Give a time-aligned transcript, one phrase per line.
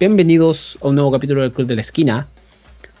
[0.00, 2.26] bienvenidos a un nuevo capítulo del Club de la Esquina.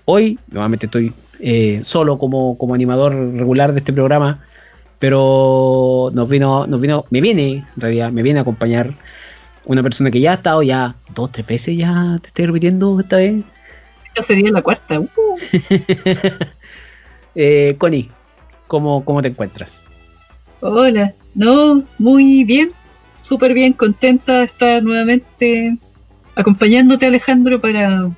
[0.04, 4.44] Hoy, nuevamente estoy eh, solo como, como animador regular de este programa,
[4.98, 8.92] pero nos vino, nos vino, me viene, en realidad, me viene a acompañar
[9.64, 13.16] una persona que ya ha estado ya dos, tres veces, ya te estoy repitiendo esta
[13.16, 13.44] vez.
[14.08, 15.00] Esta sería la cuarta.
[15.00, 15.08] Uh.
[17.34, 18.10] eh, Connie,
[18.66, 19.86] ¿cómo, ¿cómo te encuentras?
[20.60, 22.68] Hola, no, muy bien,
[23.16, 25.78] súper bien, contenta de estar nuevamente
[26.34, 28.10] acompañándote Alejandro para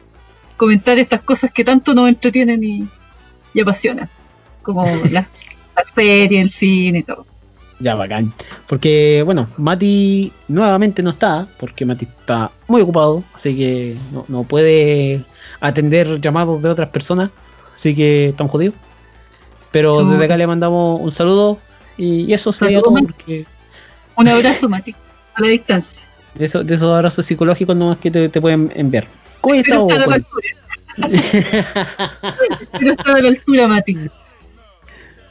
[0.57, 2.89] comentar estas cosas que tanto nos entretienen y,
[3.55, 4.09] y apasionan,
[4.63, 7.27] como las, las series, el cine y todo.
[7.81, 8.33] Ya, bacán.
[8.69, 14.45] Porque, bueno, Mati nuevamente no está, porque Mati está muy ocupado, así que no, no
[14.45, 15.25] puede
[15.59, 17.31] atender llamados de otras personas,
[17.73, 18.77] así que están jodidos.
[19.73, 21.59] Pero desde acá le mandamos un saludo
[21.97, 23.47] y, y eso sería Saludo, todo, porque
[24.17, 24.95] Un abrazo, Mati,
[25.35, 26.12] a la distancia.
[26.35, 29.07] De, eso, de esos abrazos psicológicos nomás que te, te pueden enviar.
[29.41, 30.15] ¿Cómo a la Connie?
[30.15, 30.49] altura.
[32.73, 33.97] Espero estar a la altura, Mati.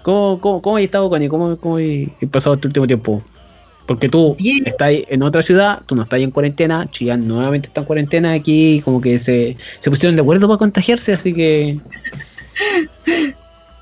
[0.03, 1.29] ¿Cómo, cómo, cómo has estado, Connie?
[1.29, 3.23] ¿Cómo, cómo has pasado este último tiempo?
[3.85, 4.65] Porque tú Bien.
[4.65, 8.81] estás en otra ciudad, tú no estás en cuarentena, Chillán nuevamente está en cuarentena, aquí
[8.85, 11.79] como que se, se pusieron de acuerdo para contagiarse, así que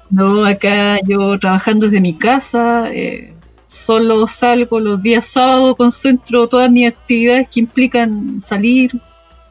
[0.10, 3.34] No, acá yo trabajando desde mi casa, eh,
[3.70, 9.00] solo salgo los días sábados, concentro todas mis actividades que implican salir,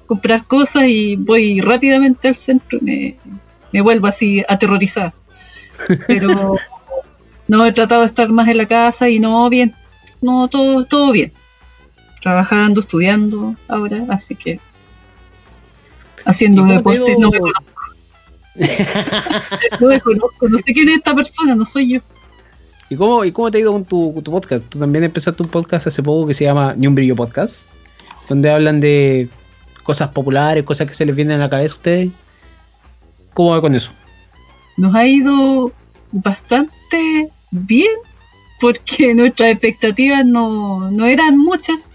[0.06, 3.16] comprar cosas y voy rápidamente al centro y me,
[3.72, 5.14] me vuelvo así aterrorizada.
[6.08, 6.56] Pero
[7.46, 9.72] no he tratado de estar más en la casa y no bien,
[10.20, 11.32] no todo, todo bien.
[12.20, 14.58] Trabajando, estudiando ahora, así que
[16.24, 17.20] haciendo ¿Y cómo te ha deporte.
[17.20, 17.62] No me conozco,
[19.80, 22.00] no me conozco, no sé quién es esta persona, no soy yo.
[22.90, 24.64] ¿Y cómo, ¿y cómo te ha ido con tu, tu podcast?
[24.68, 27.62] Tú también empezaste un podcast hace poco que se llama Ni un Brillo Podcast,
[28.28, 29.28] donde hablan de
[29.82, 32.10] cosas populares, cosas que se les vienen a la cabeza a ustedes.
[33.34, 33.92] ¿Cómo va con eso?
[34.76, 35.72] Nos ha ido
[36.12, 37.90] bastante bien
[38.60, 41.92] porque nuestras expectativas no, no eran muchas,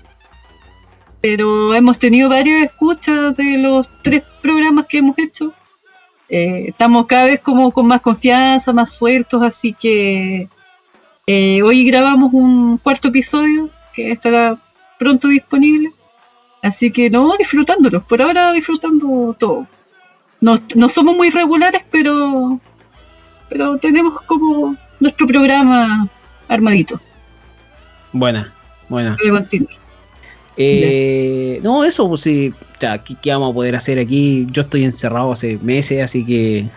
[1.21, 5.53] pero hemos tenido varias escuchas de los tres programas que hemos hecho.
[6.29, 10.47] Eh, estamos cada vez como con más confianza, más sueltos, así que
[11.27, 14.57] eh, hoy grabamos un cuarto episodio que estará
[14.97, 15.91] pronto disponible.
[16.61, 19.67] Así que no, disfrutándolos, por ahora disfrutando todo.
[20.39, 22.59] No, no somos muy regulares, pero,
[23.49, 26.07] pero tenemos como nuestro programa
[26.47, 26.99] armadito
[28.11, 28.53] Buena,
[28.89, 29.17] buena.
[29.17, 29.75] para continuar.
[30.55, 32.53] Eh, no, eso, pues sí.
[32.79, 34.47] Ya, ¿qué, qué vamos a poder hacer aquí?
[34.51, 36.67] Yo estoy encerrado hace meses, así que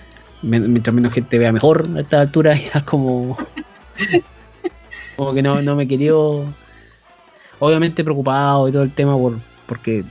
[0.43, 3.37] mientras menos gente vea mejor a esta altura, ya como.
[5.16, 6.12] Como que no, no me quería.
[7.59, 9.34] Obviamente preocupado y todo el tema por
[9.66, 10.04] porque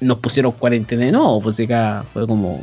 [0.00, 1.10] nos pusieron cuarentena.
[1.10, 2.62] No, pues acá fue como.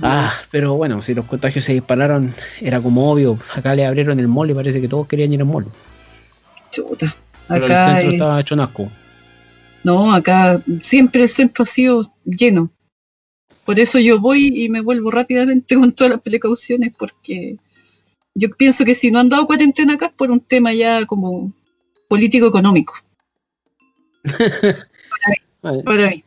[0.00, 3.38] Ah, pero bueno, si los contagios se dispararon, era como obvio.
[3.54, 5.66] Acá le abrieron el mall y parece que todos querían ir al mall.
[6.70, 7.16] Chuta.
[7.52, 8.92] Pero el Acá, centro eh, estaba hecho un asco.
[9.82, 12.70] no, acá siempre el centro ha sido lleno.
[13.64, 17.58] Por eso yo voy y me vuelvo rápidamente con todas las precauciones, porque
[18.38, 21.52] yo pienso que si no han dado cuarentena acá es por un tema ya como
[22.08, 22.94] político-económico,
[25.62, 25.82] Vale.
[25.82, 26.24] para mí.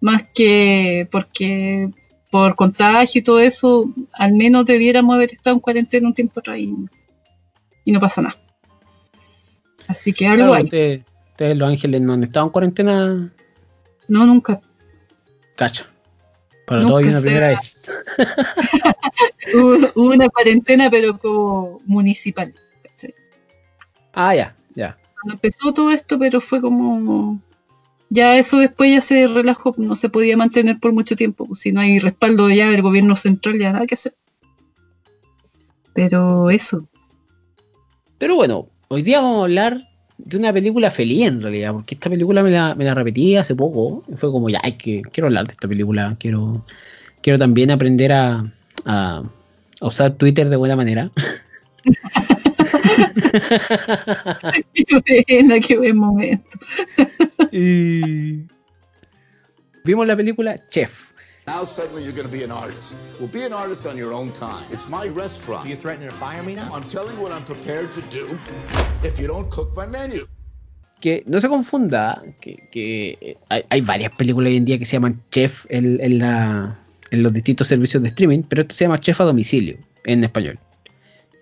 [0.00, 1.90] Más que porque
[2.30, 6.58] por contagio y todo eso, al menos debiéramos haber estado en cuarentena un tiempo atrás
[6.58, 6.74] y,
[7.84, 8.36] y no pasa nada.
[9.88, 10.64] Así que algo Claro, hay.
[10.64, 13.32] ustedes, Los Ángeles no han estado en cuarentena,
[14.08, 14.60] No, nunca.
[15.56, 15.86] cacha.
[16.66, 17.90] Para Nunca todo una se primera vez.
[19.54, 22.54] Hubo, hubo una cuarentena, pero como municipal.
[24.12, 24.96] Ah, ya, ya.
[25.14, 27.40] Cuando empezó todo esto, pero fue como.
[28.08, 31.54] Ya eso después ya se relajó, no se podía mantener por mucho tiempo.
[31.54, 34.14] si no hay respaldo ya del gobierno central, ya nada que hacer.
[35.92, 36.88] Pero eso.
[38.18, 39.88] Pero bueno, hoy día vamos a hablar
[40.18, 43.54] de una película feliz en realidad, porque esta película me la, me la repetí hace
[43.54, 44.02] poco.
[44.12, 46.16] y fue como, ya, hay que, quiero hablar de esta película.
[46.18, 46.64] Quiero,
[47.22, 48.50] quiero también aprender a
[49.80, 51.10] usar Twitter de buena manera.
[54.74, 54.84] Qué
[55.26, 56.58] buena, qué buen momento.
[57.52, 58.46] y...
[59.84, 61.10] Vimos la película Chef.
[61.46, 62.96] Now suddenly you're going to be an artist.
[63.18, 64.64] Well, be an artist on your own time.
[64.70, 65.62] It's my restaurant.
[65.62, 66.68] So you threatening to fire me now?
[66.72, 68.38] I'm telling you what I'm prepared to do
[69.02, 70.26] if you don't cook my menu.
[71.00, 74.92] que no se confunda, que, que, hay, hay varias películas hoy en día que se
[74.92, 76.78] llaman Chef en, en la-
[77.10, 80.58] en los distintos servicios de streaming, pero esta se llama Chef a domicilio en español.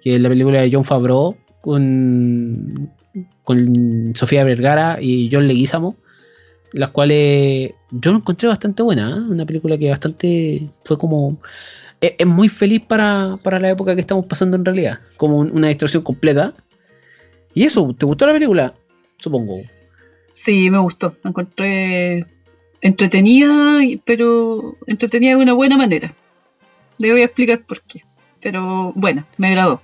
[0.02, 2.90] Que es la película de John Favreau con,
[3.42, 5.96] con Sofía Vergara y John Leguizamo,
[6.72, 9.20] las cuales yo lo encontré bastante buena, ¿eh?
[9.32, 11.40] una película que bastante fue como
[12.00, 15.68] es, muy feliz para, para la época que estamos pasando en realidad, como un- una
[15.68, 16.54] distorsión completa.
[17.54, 18.74] Y eso, ¿te gustó la película?
[19.18, 19.62] Supongo.
[20.32, 21.16] Sí, me gustó.
[21.24, 22.24] La encontré
[22.80, 26.14] entretenida, pero entretenida de una buena manera.
[26.98, 28.04] Le voy a explicar por qué.
[28.40, 29.82] Pero bueno, me agradó.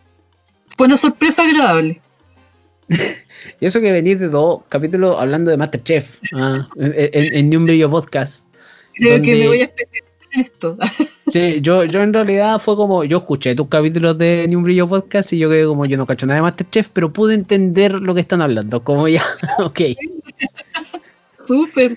[0.77, 2.01] Fue una sorpresa agradable.
[3.61, 7.65] Y eso que venís de dos capítulos hablando de Masterchef, ah, en, en, en un
[7.67, 8.47] Brillo Podcast.
[8.95, 10.79] Creo que me voy a especializar en esto.
[11.27, 14.87] Sí, yo, yo en realidad fue como, yo escuché tus capítulos de Ni un Brillo
[14.87, 18.15] Podcast y yo quedé como, yo no cacho nada de Masterchef, pero pude entender lo
[18.15, 19.25] que están hablando, como ya,
[19.59, 19.81] ok.
[21.47, 21.97] Súper.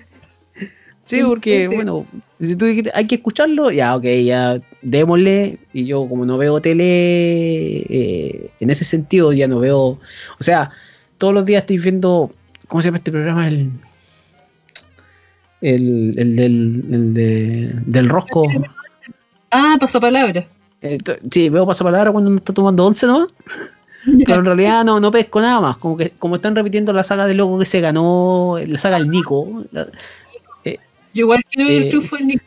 [1.07, 2.05] Sí, porque, bueno,
[2.41, 6.61] si tú dijiste, hay que escucharlo, ya, ok, ya, démosle, y yo como no veo
[6.61, 9.99] tele, eh, en ese sentido ya no veo, o
[10.41, 10.69] sea,
[11.17, 12.31] todos los días estoy viendo,
[12.67, 13.47] ¿cómo se llama este programa?
[13.47, 13.71] El,
[15.61, 18.45] el, el del, el de- del rosco.
[19.49, 20.45] Ah, pasapalabra.
[20.81, 20.97] Eh,
[21.31, 23.27] sí, veo pasapalabra cuando uno está tomando once, ¿no?
[24.25, 25.77] Pero en realidad no, no pesco nada más.
[25.77, 29.09] Como que como están repitiendo la saga de loco que se ganó, la saga del
[29.09, 29.63] Nico.
[29.71, 29.87] la-
[31.17, 32.43] Yo igual que Eh, el triunfo del Nico.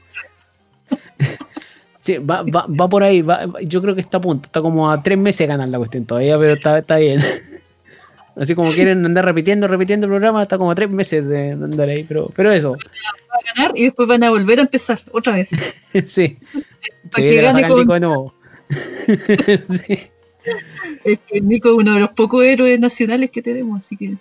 [2.01, 3.21] sí, va, va, va por ahí.
[3.23, 4.47] va- yo creo que está a punto.
[4.47, 7.21] Está como a tres meses de ganar la cuestión todavía, pero está, está bien.
[8.37, 11.89] Así como quieren andar repitiendo, repitiendo el programa, está como a tres meses de andar
[11.89, 12.05] ahí.
[12.05, 15.49] Pero, pero eso, a ganar y después van a volver a empezar otra vez.
[15.91, 16.01] sí.
[16.07, 16.39] Se
[17.17, 18.35] que viene la con- Nico de nuevo.
[21.29, 21.41] Sí.
[21.43, 24.15] Nico es uno de los pocos héroes nacionales que tenemos, así que.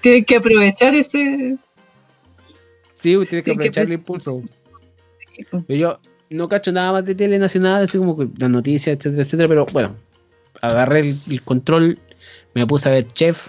[0.00, 1.56] Tienen que aprovechar ese.
[2.94, 4.42] Sí, tienes que que aprovechar el impulso.
[5.50, 6.00] Pero yo
[6.30, 9.48] no cacho nada más de tele nacional, así como las noticias, etcétera, etcétera.
[9.48, 9.94] Pero bueno,
[10.62, 11.98] agarré el, el control,
[12.54, 13.48] me puse a ver Chef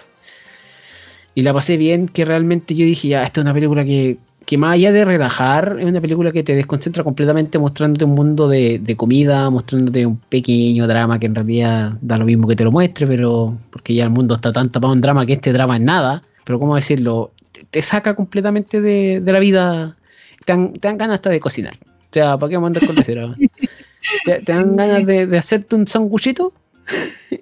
[1.34, 2.08] y la pasé bien.
[2.08, 5.76] Que realmente yo dije, ya, esta es una película que, que más allá de relajar,
[5.80, 10.16] es una película que te desconcentra completamente, mostrándote un mundo de, de comida, mostrándote un
[10.16, 14.04] pequeño drama que en realidad da lo mismo que te lo muestre, pero porque ya
[14.04, 16.22] el mundo está tan tapado en drama que este drama es nada.
[16.44, 17.32] Pero, ¿cómo decirlo?
[17.52, 19.96] Te, te saca completamente de, de la vida.
[20.44, 21.74] Te dan, te dan ganas hasta de cocinar.
[21.82, 23.34] O sea, ¿para qué mandar con receta?
[24.24, 26.52] te, te dan ganas de, de hacerte un sanguchito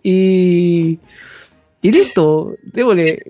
[0.03, 0.99] y,
[1.83, 2.57] y listo.
[2.63, 3.23] Débole.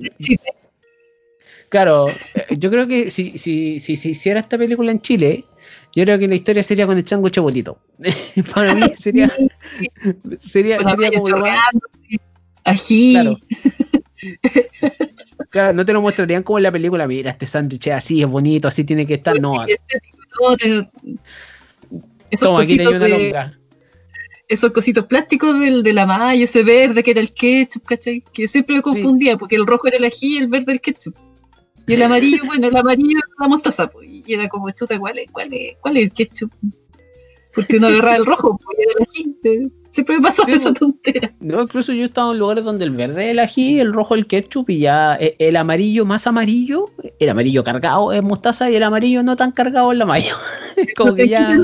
[1.69, 5.44] Claro, eh, yo creo que si, si, si, si hiciera esta película en Chile,
[5.94, 7.78] yo creo que la historia sería con el sándwich botito.
[8.55, 9.32] Para mí sería,
[10.37, 11.44] sería, la sería como.
[12.64, 13.12] Ají.
[13.12, 13.38] Claro.
[15.50, 18.29] Claro, no te lo mostrarían como en la película, mira, este sándwich es así, es
[18.29, 19.38] bonito, así tiene que estar.
[19.41, 19.79] No, te-
[22.31, 23.58] esos toma, aquí cositos tenía una de- longa.
[24.49, 28.23] esos cositos plásticos del, de la mayo, ese verde que era el ketchup, ¿cachai?
[28.32, 30.81] Que yo siempre me confundía, porque el rojo era el ají y el verde el
[30.81, 31.17] ketchup.
[31.87, 35.19] Y el amarillo, bueno, el amarillo era la mostaza, pues, y era como, chuta, ¿cuál
[35.19, 36.52] es, cuál es, cuál es el ketchup?
[37.52, 39.73] Porque uno agarraba el rojo, y era el ají.
[39.90, 41.32] Siempre me pasaba Sí, esa tontera.
[41.40, 44.14] No, incluso yo he estado en lugares donde el verde es el ají, el rojo
[44.14, 46.87] el ketchup y ya eh, el amarillo más amarillo,
[47.19, 50.35] el amarillo cargado es mostaza y el amarillo no tan cargado es la mayo.
[50.76, 51.59] Es como que ya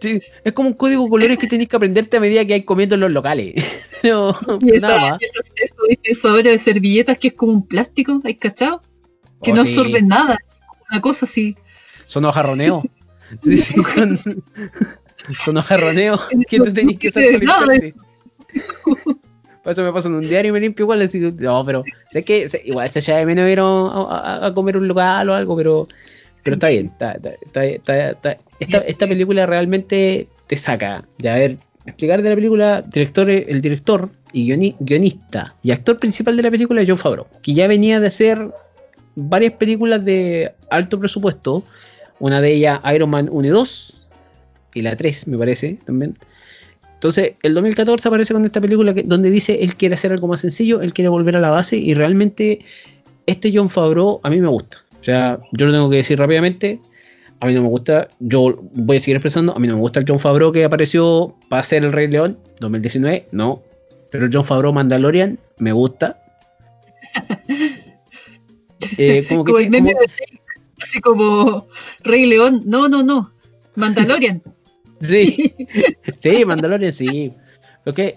[0.00, 2.62] sí, es como un código de colores que tenés que aprenderte a medida que hay
[2.64, 3.54] comiendo en los locales.
[4.04, 5.22] No, Y nada esa, más.
[5.22, 8.82] esos, esos dispensadores de servilletas que es como un plástico, ¿hay cachado?
[9.42, 10.36] Que Oh, no sí, absorben nada.
[10.90, 11.56] Una cosa así.
[12.06, 12.82] Son hojarroneos.
[13.42, 14.42] Sí, sí, son,
[15.44, 17.94] son hojarroneos que tú tenés que de limpiarte.
[19.62, 21.00] Por eso me paso en un diario y me limpio igual.
[21.02, 24.54] Así, no, pero sé que sé- igual se echa de menos ir a, a- a
[24.54, 25.88] comer un local o algo, pero,
[26.42, 26.92] pero está bien.
[26.92, 27.12] Está,
[27.64, 31.06] está- esta, esta película realmente te saca.
[31.18, 35.98] Ya, a ver, explicar de la película, director, el director y guioni- guionista y actor
[35.98, 38.50] principal de la película es John Favreau, que ya venía de hacer
[39.16, 41.64] varias películas de alto presupuesto.
[42.20, 44.03] Una de ellas, Iron Man 1 y 2,
[44.74, 46.18] y la 3, me parece, también.
[46.94, 50.40] Entonces, el 2014 aparece con esta película que, donde dice él quiere hacer algo más
[50.40, 52.64] sencillo, él quiere volver a la base y realmente
[53.26, 54.78] este John Favreau a mí me gusta.
[55.00, 56.80] O sea, yo lo tengo que decir rápidamente,
[57.40, 60.00] a mí no me gusta, yo voy a seguir expresando, a mí no me gusta
[60.00, 63.60] el John Favreau que apareció para ser el Rey León 2019, no.
[64.10, 66.16] Pero el John Favreau Mandalorian me gusta.
[68.98, 70.12] Eh, como que Como el meme como- de
[70.82, 71.66] así como
[72.02, 72.62] Rey León.
[72.66, 73.32] No, no, no.
[73.76, 74.42] Mandalorian.
[75.00, 75.54] Sí,
[76.16, 77.30] sí, Mandalorian sí.
[77.84, 78.16] Porque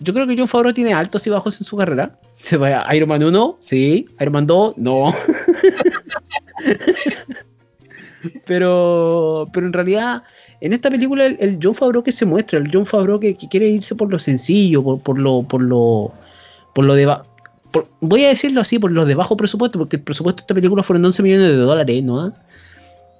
[0.00, 2.18] yo creo que John Favreau tiene altos y bajos en su carrera.
[2.34, 4.06] Se va a Iron Man 1, sí.
[4.20, 5.10] Iron Man 2, no.
[8.46, 10.22] pero, pero en realidad,
[10.60, 13.94] en esta película, el, John Favreau que se muestra, el John Favreau que, quiere irse
[13.94, 16.12] por lo sencillo, por, por lo, por lo,
[16.74, 17.22] por lo de ba-
[18.00, 20.82] voy a decirlo así, por los de bajo presupuesto, porque el presupuesto de esta película
[20.82, 22.32] fueron 11 millones de dólares, ¿no?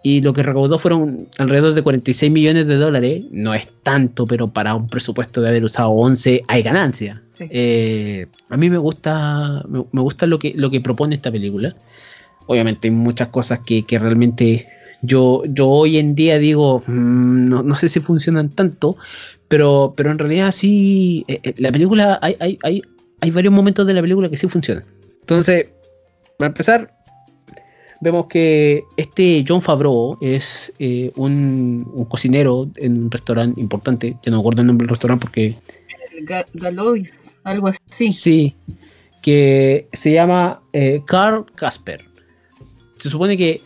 [0.09, 3.25] Y lo que recaudó fueron alrededor de 46 millones de dólares.
[3.33, 7.25] No es tanto, pero para un presupuesto de haber usado 11 hay ganancia.
[7.41, 11.75] Eh, a mí me gusta, me, gusta lo que, lo que propone esta película.
[12.47, 14.69] Obviamente hay muchas cosas que, realmente
[15.03, 18.97] yo, yo hoy en día digo, mm, no, sé si funcionan tanto,
[19.49, 22.81] pero, pero en realidad sí, eh, eh, la película, hay, hay, hay,
[23.21, 24.85] hay varios momentos de la película que sí funcionan.
[25.23, 25.67] Entonces,
[26.39, 26.96] para empezar,
[28.01, 34.17] vemos que este John Favreau es eh, un, cocinero en un restaurante importante.
[34.23, 35.57] Yo no me acuerdo el nombre del restaurante porque.
[36.55, 38.13] Galois, algo así.
[38.13, 38.57] Sí,
[39.23, 40.63] que se llama
[41.07, 42.01] Carl Casper.
[42.99, 43.61] Se supone que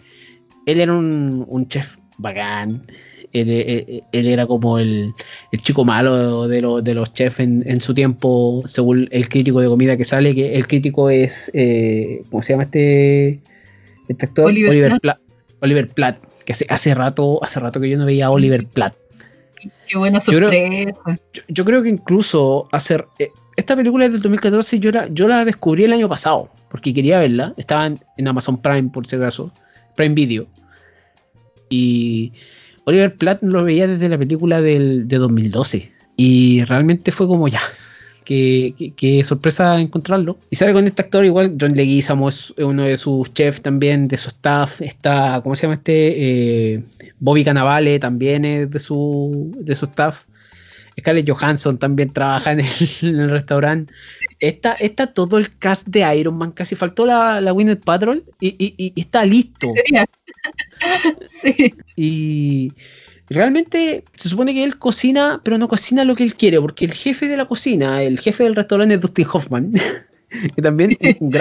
[0.66, 2.84] él era un, un chef bacán,
[3.32, 5.12] él, era como el,
[5.62, 10.04] chico malo de, de los chefs en, su tiempo, según el crítico de comida que
[10.04, 13.40] sale, que el crítico es, eh, ¿cómo se llama este,
[14.10, 14.46] este actor?
[15.62, 16.18] Oliver, Platt.
[16.44, 18.94] que hace, hace, rato, hace rato que yo no veía a Oliver Platt.
[19.86, 20.92] Qué buena sorpresa.
[21.48, 23.06] Yo creo, que incluso hacer...
[23.18, 26.94] Eh, esta película es del 2014 yo la, yo la descubrí el año pasado, porque
[26.94, 27.52] quería verla.
[27.58, 29.52] Estaba en, en Amazon Prime, por si acaso.
[29.96, 30.46] Prime Video.
[31.68, 32.32] Y
[32.84, 35.92] Oliver Platt lo veía desde la película del, de 2012.
[36.16, 37.60] Y realmente fue como ya.
[38.30, 40.38] Qué, sorpresa encontrarlo.
[40.50, 44.16] Y sale con este actor igual, John Leguizamo es uno de sus chefs también, de
[44.16, 44.80] su staff.
[44.82, 46.74] Está, ¿cómo se llama este?
[46.74, 46.84] Eh,
[47.18, 50.26] Bobby Cannavale también es de su, de su staff.
[50.96, 53.92] Scarlett Johansson también trabaja en el, restaurante.
[54.38, 58.54] Está, está, todo el cast de Iron Man, casi faltó la, la Winnet Patrol y,
[58.58, 59.72] y, está listo.
[61.26, 61.74] Sí.
[61.94, 62.72] Y
[63.30, 66.92] realmente se supone que él cocina, pero no cocina lo que él quiere, porque el
[66.92, 69.72] jefe de la cocina, el jefe del restaurante es Dustin Hoffman,
[70.56, 71.32] que también es un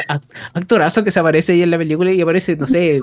[0.53, 3.01] actorazo que se aparece ahí en la película y aparece, no sé,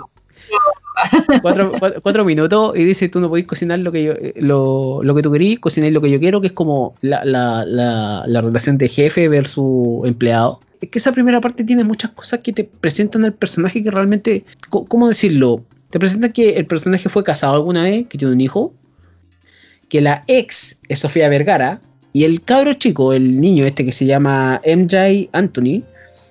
[1.43, 5.31] cuatro, minutos y dice tú no podés cocinar lo que yo lo, lo que tú
[5.31, 8.89] querís, cocináis lo que yo quiero, que es como la, la, la, la relación de
[8.89, 13.33] jefe versus empleado es que esa primera parte tiene muchas cosas que te presentan al
[13.33, 15.65] personaje que realmente, ¿cómo decirlo?
[15.97, 18.75] Te presentan que el personaje fue casado alguna vez, que tiene un hijo,
[19.89, 21.81] que la ex es Sofía Vergara,
[22.13, 25.85] y el cabro chico, el niño este que se llama MJ Anthony,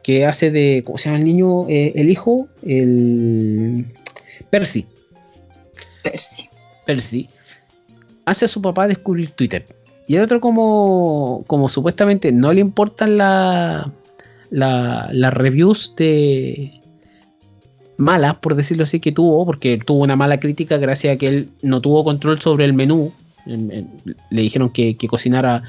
[0.04, 1.68] que hace de, ¿cómo se llama el niño?
[1.68, 3.88] Eh, el hijo, el
[4.52, 4.86] Percy.
[6.04, 6.48] Percy.
[6.86, 7.28] Percy.
[8.26, 9.66] Hace a su papá descubrir Twitter.
[10.08, 13.90] Y el otro como, como supuestamente no le importan las
[15.34, 16.75] reviews de,
[17.98, 21.50] malas, por decirlo así, que tuvo, porque tuvo una mala crítica gracias a que él
[21.62, 23.14] no tuvo control sobre el menú.
[23.46, 25.64] Le dijeron que, cocinara.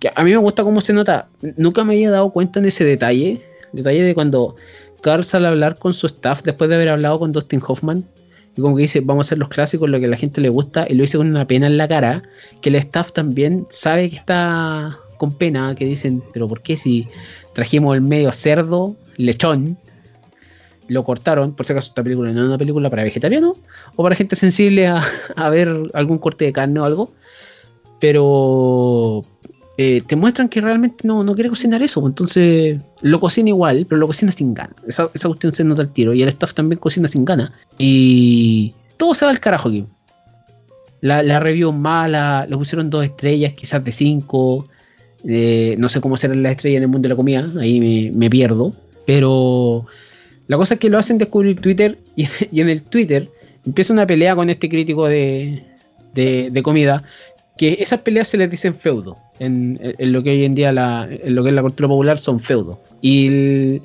[0.00, 1.28] Que a mí me gusta cómo se nota.
[1.56, 3.40] Nunca me había dado cuenta en ese detalle.
[3.72, 4.56] Detalle de cuando
[5.00, 8.04] Carl sale a hablar con su staff después de haber hablado con Dustin Hoffman.
[8.56, 10.48] Y como que dice, vamos a hacer los clásicos, lo que a la gente le
[10.48, 10.86] gusta.
[10.88, 12.22] Y lo dice con una pena en la cara.
[12.60, 15.74] Que el staff también sabe que está con pena.
[15.76, 17.06] Que dicen, pero ¿por qué si
[17.54, 19.78] trajimos el medio cerdo, lechón?
[20.90, 23.56] Lo cortaron, por si acaso esta película no es una película para vegetarianos
[23.94, 27.12] o para gente sensible a, ver algún corte de carne o algo,
[28.00, 29.22] pero
[29.78, 34.00] eh, te muestran que realmente no, no quiere cocinar eso, entonces lo cocina igual, pero
[34.00, 34.74] lo cocina sin ganas.
[34.86, 38.74] Esa, esa cuestión se nota al tiro y el staff también cocina sin ganas y
[38.96, 39.86] todo se va al carajo aquí.
[41.02, 44.68] La, la review mala, le pusieron dos estrellas, quizás de cinco.
[45.24, 48.10] Eh, no sé cómo serán las estrellas en el mundo de la comida, ahí me,
[48.12, 48.72] me pierdo.
[49.06, 49.86] Pero
[50.50, 52.26] la cosa es que lo hacen descubrir Twitter y,
[52.60, 53.28] en el Twitter
[53.64, 55.62] empieza una pelea con este crítico de,
[56.64, 57.04] comida,
[57.56, 59.16] que esas peleas se les dicen feudo.
[59.38, 62.40] En, lo que hoy en día la, en lo que es la cultura popular son
[62.40, 62.80] feudo.
[63.00, 63.80] Y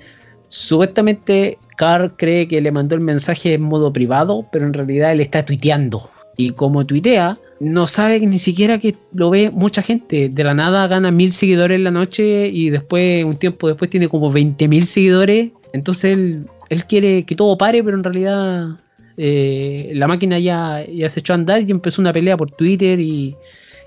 [0.49, 5.19] supuestamente Carl cree que le mandó el mensaje en modo privado, pero en realidad él
[5.19, 6.09] está tuiteando.
[6.35, 10.29] Y como tuitea, no sabe ni siquiera que lo ve mucha gente.
[10.29, 14.07] De la nada gana mil seguidores en la noche y después, un tiempo después, tiene
[14.07, 15.51] como 20 mil seguidores.
[15.73, 18.69] Entonces él él quiere que todo pare, pero en realidad
[19.17, 22.99] eh, la máquina ya, ya se echó a andar y empezó una pelea por Twitter
[22.99, 23.35] y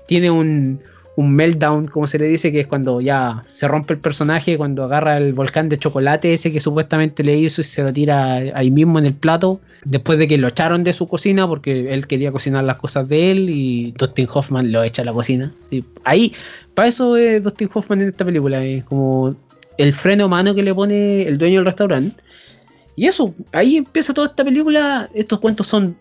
[0.07, 0.79] tiene un,
[1.19, 4.85] un meltdown, como se le dice, que es cuando ya se rompe el personaje, cuando
[4.85, 8.71] agarra el volcán de chocolate ese que supuestamente le hizo y se lo tira ahí
[8.71, 12.31] mismo en el plato, después de que lo echaron de su cocina porque él quería
[12.31, 15.53] cocinar las cosas de él y Dustin Hoffman lo echa a la cocina.
[16.05, 16.33] Ahí,
[16.73, 19.35] para eso es Dustin Hoffman en esta película, es como
[19.77, 22.15] el freno mano que le pone el dueño del restaurante
[22.99, 25.09] y eso, ahí empieza toda esta película.
[25.13, 25.97] Estos cuentos son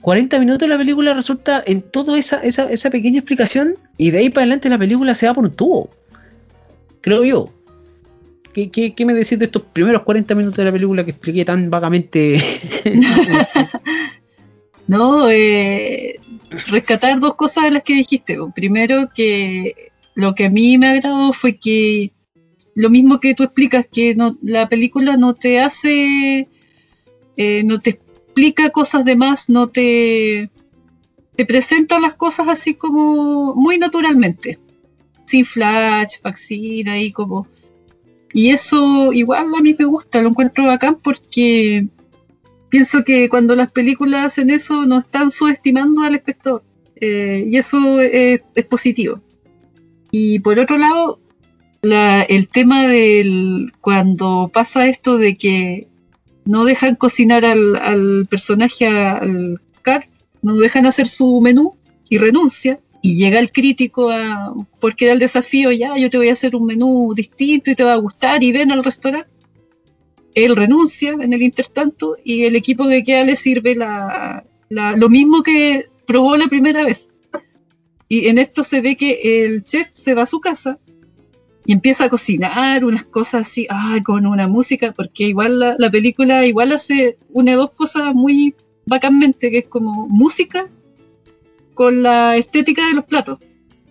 [0.00, 3.74] 40 minutos de la película, resulta en toda esa, esa, pequeña explicación.
[3.98, 5.90] Y de ahí para adelante la película se va por un tubo.
[7.00, 7.52] Creo yo.
[8.52, 11.44] ¿qué, qué, qué me decís de estos primeros 40 minutos de la película que expliqué
[11.44, 12.40] tan vagamente?
[14.86, 16.20] No, eh,
[16.68, 18.36] rescatar dos cosas de las que dijiste.
[18.54, 22.12] Primero, que lo que a mí me agradó fue que
[22.74, 26.48] lo mismo que tú explicas, que la película no te hace,
[27.36, 30.50] eh, no te explica cosas de más, no te,
[31.36, 34.58] te presenta las cosas así como muy naturalmente,
[35.24, 37.46] sin flash, vaccina ahí como...
[38.32, 41.86] Y eso igual a mí me gusta, lo encuentro bacán porque
[42.68, 46.64] pienso que cuando las películas hacen eso no están subestimando al espectador.
[46.96, 49.20] Eh, y eso es, es, positivo.
[50.10, 51.20] Y por otro lado,
[51.84, 55.88] la, el tema del cuando pasa esto de que
[56.44, 60.08] no dejan cocinar al, al personaje, al Car,
[60.42, 61.74] no dejan hacer su menú
[62.08, 62.80] y renuncia.
[63.02, 66.56] Y llega el crítico a, porque da el desafío, ya, yo te voy a hacer
[66.56, 69.28] un menú distinto y te va a gustar y ven al restaurante
[70.34, 75.08] él renuncia en el intertanto y el equipo que queda le sirve la, la, lo
[75.08, 77.08] mismo que probó la primera vez.
[78.08, 80.78] Y en esto se ve que el chef se va a su casa
[81.66, 85.90] y empieza a cocinar unas cosas así, ay, con una música, porque igual la, la
[85.90, 88.54] película igual hace una o dos cosas muy
[88.86, 90.68] bacánmente, que es como música
[91.74, 93.38] con la estética de los platos.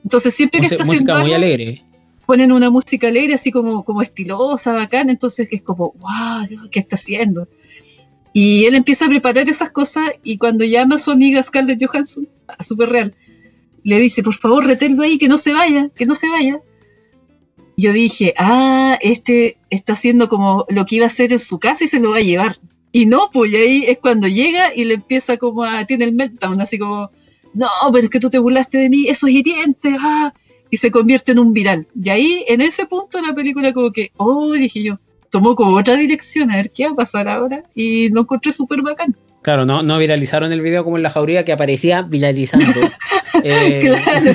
[0.03, 1.83] Entonces siempre que está música muy alegre
[2.25, 6.95] ponen una música alegre, así como, como estilosa, bacán, entonces es como, wow, ¿qué está
[6.95, 7.47] haciendo?
[8.31, 12.27] Y él empieza a preparar esas cosas y cuando llama a su amiga Scarlett Johansson,
[12.47, 13.15] a Super Real,
[13.83, 16.61] le dice, por favor, reténlo ahí, que no se vaya, que no se vaya.
[17.75, 21.83] Yo dije, ah, este está haciendo como lo que iba a hacer en su casa
[21.83, 22.57] y se lo va a llevar.
[22.91, 26.61] Y no, pues ahí es cuando llega y le empieza como a, tiene el meltdown,
[26.61, 27.09] así como,
[27.53, 30.31] no, pero es que tú te burlaste de mí, eso es hiriente, ah,
[30.69, 31.87] y se convierte en un viral.
[31.99, 34.99] Y ahí, en ese punto, la película como que, oh, dije yo,
[35.31, 38.83] tomó como otra dirección, a ver qué va a pasar ahora, y lo encontré súper
[38.83, 39.15] bacán.
[39.41, 42.79] Claro, no, no viralizaron el video como en la jauría que aparecía viralizando.
[43.43, 43.81] eh...
[43.81, 44.31] Claro.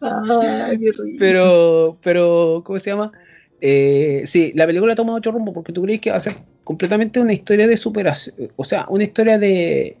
[0.00, 3.12] Ay, qué pero, pero, ¿cómo se llama?
[3.60, 7.20] Eh, sí, la película toma otro rumbo porque tú crees que va a ser completamente
[7.20, 9.96] una historia de superación, o sea, una historia de,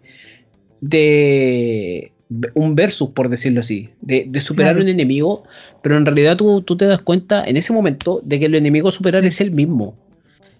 [0.80, 2.12] de
[2.54, 4.84] un versus, por decirlo así, de, de superar claro.
[4.84, 5.44] un enemigo,
[5.82, 8.88] pero en realidad tú, tú, te das cuenta en ese momento de que el enemigo
[8.88, 9.28] a superar sí.
[9.28, 9.96] es el mismo,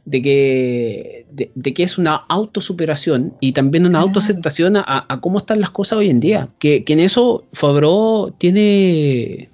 [0.04, 5.38] de que, de, de, que es una autosuperación y también una autoaceptación a, a, cómo
[5.38, 9.48] están las cosas hoy en día, que, que en eso Fabro tiene,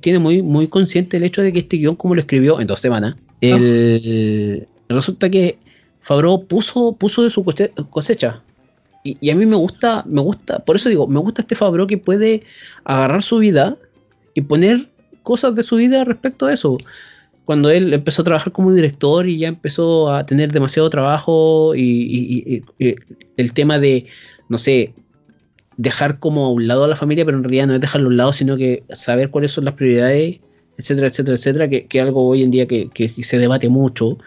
[0.00, 2.80] tiene muy, muy consciente el hecho de que este guion, como lo escribió en dos
[2.80, 4.94] semanas, el, oh.
[4.94, 5.58] resulta que
[6.02, 7.44] Fabro puso, puso de su
[7.90, 8.42] cosecha
[9.04, 11.86] y, y, a mí me gusta, me gusta, por eso digo, me gusta este Fabro
[11.86, 12.42] que puede
[12.84, 13.76] agarrar su vida
[14.34, 14.88] y poner
[15.22, 16.78] cosas de su vida respecto a eso.
[17.48, 22.62] Cuando él empezó a trabajar como director y ya empezó a tener demasiado trabajo y,
[23.38, 24.04] el tema de,
[24.50, 24.92] no sé,
[25.78, 28.10] dejar como a un lado a la familia, pero en realidad no es dejarlo a
[28.10, 30.40] un lado, sino que saber cuáles son las prioridades,
[30.76, 34.18] etcétera, etcétera, etcétera, que es algo hoy en día que, que, se debate mucho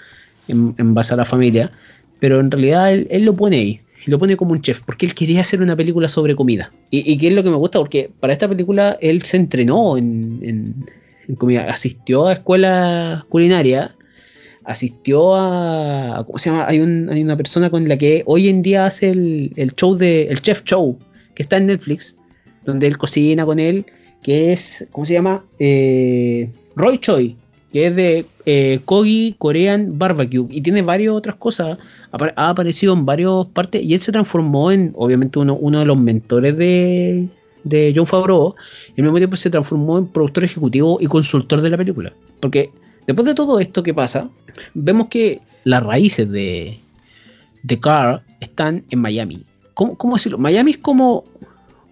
[0.47, 1.71] en, base a la familia,
[2.19, 5.13] pero en realidad él, lo pone ahí y lo pone como un chef, porque él
[5.13, 6.71] quería hacer una película sobre comida.
[6.89, 9.95] Y, y que es lo que me gusta, porque para esta película él se entrenó
[9.95, 10.85] en, en,
[11.67, 13.95] asistió a escuela culinaria,
[14.63, 16.65] asistió a, ¿cómo se llama?
[16.67, 19.95] Hay, un, hay, una persona con la que hoy en día hace el, el show
[19.95, 20.97] de, el chef show,
[21.35, 22.15] que está en Netflix,
[22.65, 23.85] donde él cocina con él,
[24.21, 25.43] que es, ¿cómo se llama?
[25.59, 27.35] Eh, Roy Choi,
[27.73, 31.77] que es de eh, Kogi Korean Barbecue, y tiene varias otras cosas
[32.35, 35.97] ha aparecido en varias partes y él se transformó en, obviamente, uno, uno de los
[35.97, 37.29] mentores de,
[37.63, 38.55] de John Favreau
[38.95, 42.13] y al mismo tiempo se transformó en productor ejecutivo y consultor de la película.
[42.39, 42.71] Porque
[43.07, 44.29] después de todo esto que pasa,
[44.73, 46.79] vemos que las raíces de,
[47.63, 49.45] de Carl están en Miami.
[49.73, 50.37] ¿Cómo, cómo decirlo?
[50.37, 51.23] Miami es como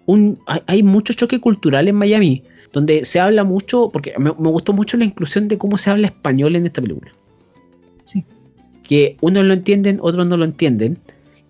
[0.06, 0.38] un...
[0.46, 4.72] Hay, hay, mucho choque cultural en Miami, donde se habla mucho, porque me, me gustó
[4.72, 7.12] mucho la inclusión de cómo se habla español en esta película.
[8.04, 8.24] Sí
[8.90, 10.98] que unos lo entienden, otros no lo entienden.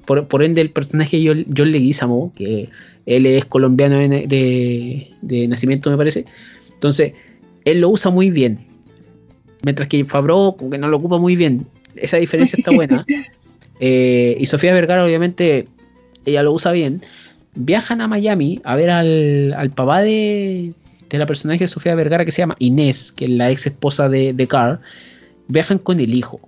[0.04, 2.68] Por, por ende, el personaje John, John Leguizamo, que
[3.10, 6.26] él es colombiano de, de, de, nacimiento, me parece.
[6.72, 7.12] Entonces,
[7.64, 8.58] él lo usa muy bien.
[9.62, 11.66] Mientras que Fabro, como que no lo ocupa muy bien.
[11.96, 13.04] Esa diferencia está buena.
[13.80, 15.66] eh, y Sofía Vergara, obviamente,
[16.24, 17.02] ella lo usa bien.
[17.56, 20.72] Viajan a Miami a ver al, al papá de,
[21.08, 24.08] de, la personaje de Sofía Vergara que se llama Inés, que es la ex esposa
[24.08, 24.78] de, de Carl.
[25.48, 26.40] Viajan con el hijo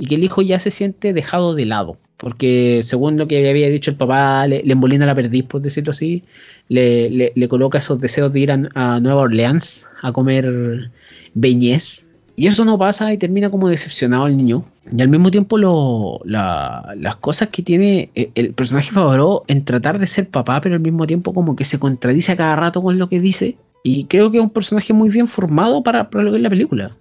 [0.00, 3.68] y que el hijo ya se siente dejado de lado, porque según lo que había
[3.70, 6.22] dicho el papá, le, le embolina la perdiz, por decirlo así,
[6.68, 10.90] le, le, coloca esos deseos de ir a, Nueva Orleans a comer
[11.34, 12.06] Beñez.
[12.36, 14.64] Y eso no pasa y termina como decepcionado el niño.
[14.96, 19.64] Y al mismo tiempo lo, la- las cosas que tiene el, el personaje Favreau en
[19.64, 22.82] tratar de ser papá, pero al mismo tiempo como que se contradice a cada rato
[22.82, 23.56] con lo que dice.
[23.82, 26.50] Y creo que es un personaje muy bien formado para, para lo que es la
[26.50, 26.96] película.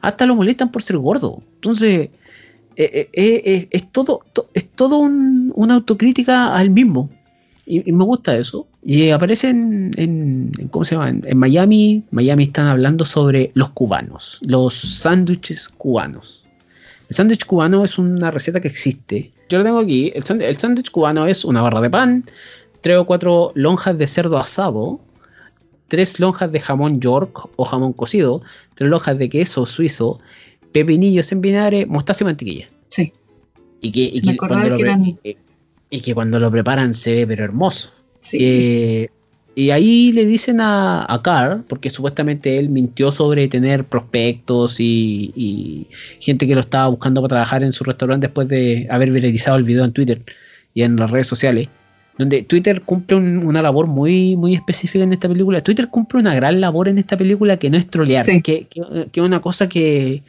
[0.00, 1.42] Hasta lo molestan por ser gordo.
[1.56, 2.10] Entonces,
[2.76, 7.10] eh, eh, eh, es todo, to- es todo un- una autocrítica al mismo.
[7.66, 8.66] Y, me gusta eso.
[8.82, 11.10] Y aparece en, ¿cómo se llama?
[11.10, 12.02] En, Miami.
[12.10, 16.42] Miami están hablando sobre los cubanos, los sándwiches cubanos.
[17.08, 19.30] El sándwich cubano es una receta que existe.
[19.48, 20.10] Yo lo tengo aquí.
[20.14, 22.24] El el sándwich cubano es una barra de pan,
[22.80, 24.98] tres o cuatro lonjas de cerdo asado,
[25.88, 28.42] tres lonjas de jamón york o jamón cocido,
[28.74, 30.20] tres lonjas de queso suizo,
[30.72, 32.68] pepinillos en vinagre, mostaza y mantequilla.
[32.88, 33.12] Sí.
[33.80, 35.36] Y que, y Se que me acordaba cuando lo que pre- eran- eh,
[35.90, 37.92] y que cuando lo preparan se ve pero hermoso.
[38.20, 38.38] Sí.
[38.40, 39.08] Eh,
[39.54, 45.30] y ahí le dicen a, a Carr, porque supuestamente él mintió sobre tener prospectos y,
[45.36, 45.86] y
[46.20, 49.64] gente que lo estaba buscando para trabajar en su restaurante después de haber viralizado el
[49.64, 50.22] video en Twitter
[50.72, 51.68] y en las redes sociales.
[52.16, 55.60] Donde Twitter cumple un- una labor muy, muy específica en esta película.
[55.62, 58.40] Twitter cumple una gran labor en esta película que no es trolear, Sí.
[58.40, 60.22] que, que- que es una cosa que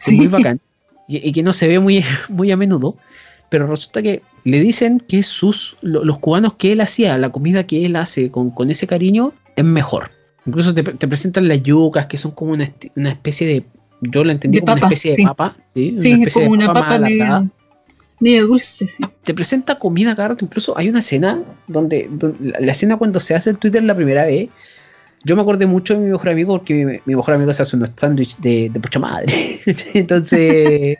[0.00, 0.16] Sí.
[0.16, 0.60] muy bacán
[1.08, 2.96] y, y que no se ve muy, muy a menudo.
[3.48, 7.64] Pero resulta que le dicen que sus lo- los cubanos que él hacía, la comida
[7.66, 10.10] que él hace con, con ese cariño, es mejor.
[10.46, 13.64] Incluso te, te presentan las yucas, que son como una, una especie de.
[14.02, 15.22] Yo lo entendí De como una papa, especie sí.
[15.22, 15.56] de papa.
[15.66, 17.40] Sí, Sí, es como una papa alargada.
[17.40, 17.50] media,
[18.20, 19.02] media dulce, sí.
[19.24, 20.44] Te presenta comida cada rato.
[20.44, 23.94] Incluso hay una escena donde, donde- la, la escena cuando se hace el Twitter la
[23.96, 24.48] primera vez.
[25.24, 27.76] Yo me acordé mucho de mi mejor amigo porque mi, mi mejor amigo se hace
[27.76, 29.60] unos sándwiches de, de pucha madre.
[29.94, 30.98] Entonces,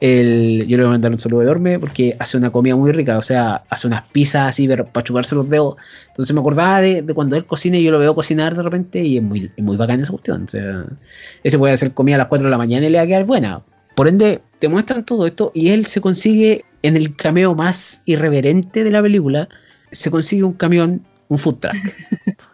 [0.00, 3.16] el, yo le voy a mandar un saludo enorme porque hace una comida muy rica.
[3.16, 5.76] O sea, hace unas pizzas así para chuparse los dedos.
[6.08, 9.02] Entonces me acordaba de, de cuando él cocina y yo lo veo cocinar de repente
[9.02, 10.44] y es muy, es muy bacán esa cuestión.
[10.44, 10.84] O sea,
[11.42, 13.24] ese puede hacer comida a las 4 de la mañana y le va a quedar
[13.24, 13.62] buena.
[13.94, 18.84] Por ende, te muestran todo esto y él se consigue en el cameo más irreverente
[18.84, 19.48] de la película,
[19.90, 21.76] se consigue un camión, un food truck.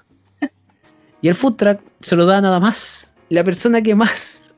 [1.23, 4.55] y el food truck se lo da nada más la persona que más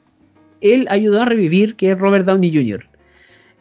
[0.61, 2.89] él ayudó a revivir, que es Robert Downey Jr.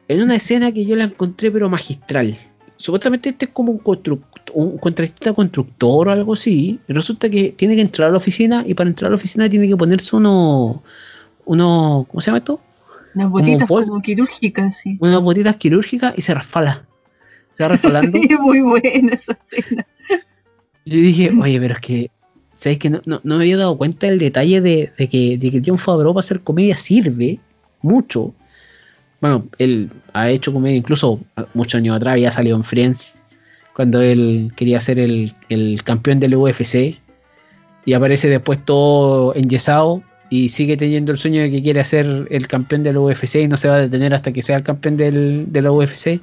[0.07, 2.37] En una escena que yo la encontré pero magistral.
[2.77, 6.79] Supuestamente este es como un, construct- un contratista constructor o algo así.
[6.87, 9.49] Y resulta que tiene que entrar a la oficina y para entrar a la oficina
[9.49, 10.83] tiene que ponerse uno,
[11.45, 12.59] uno ¿cómo se llama esto?
[13.15, 14.97] Unas botitas como quirúrgicas, sí.
[14.99, 16.85] Unas botitas quirúrgicas y se resfala.
[17.53, 18.17] Se va resfalando.
[18.19, 19.85] Sí, muy buena esa escena.
[20.85, 22.11] Yo dije, oye, pero es que,
[22.61, 25.49] ¿sabes que no, no, no me había dado cuenta del detalle de, de que, de
[25.49, 27.39] que John Favreau para hacer comedia sirve
[27.81, 28.35] mucho?
[29.19, 31.19] Bueno, él ha hecho comedia incluso
[31.55, 33.15] muchos años atrás, había salido en Friends,
[33.75, 36.99] cuando él quería ser el, el campeón del UFC,
[37.83, 42.47] y aparece después todo enyesado y sigue teniendo el sueño de que quiere ser el
[42.47, 45.45] campeón del UFC y no se va a detener hasta que sea el campeón del,
[45.49, 46.21] de UFC.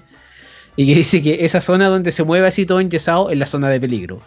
[0.76, 3.68] Y que dice que esa zona donde se mueve así todo enyesado es la zona
[3.70, 4.22] de peligro.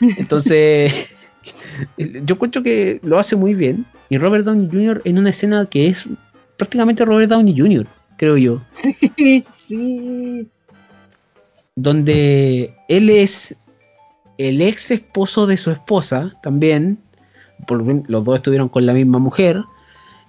[0.00, 1.12] Entonces,
[1.98, 3.86] yo encuentro que lo hace muy bien.
[4.08, 5.02] Y Robert Downey Jr.
[5.04, 6.08] en una escena que es
[6.56, 8.62] prácticamente Robert Downey Jr., creo yo.
[8.74, 10.48] Sí, sí.
[11.74, 13.56] Donde él es
[14.38, 16.98] el ex esposo de su esposa también.
[17.66, 19.62] Por, lo menos los dos estuvieron con la misma mujer.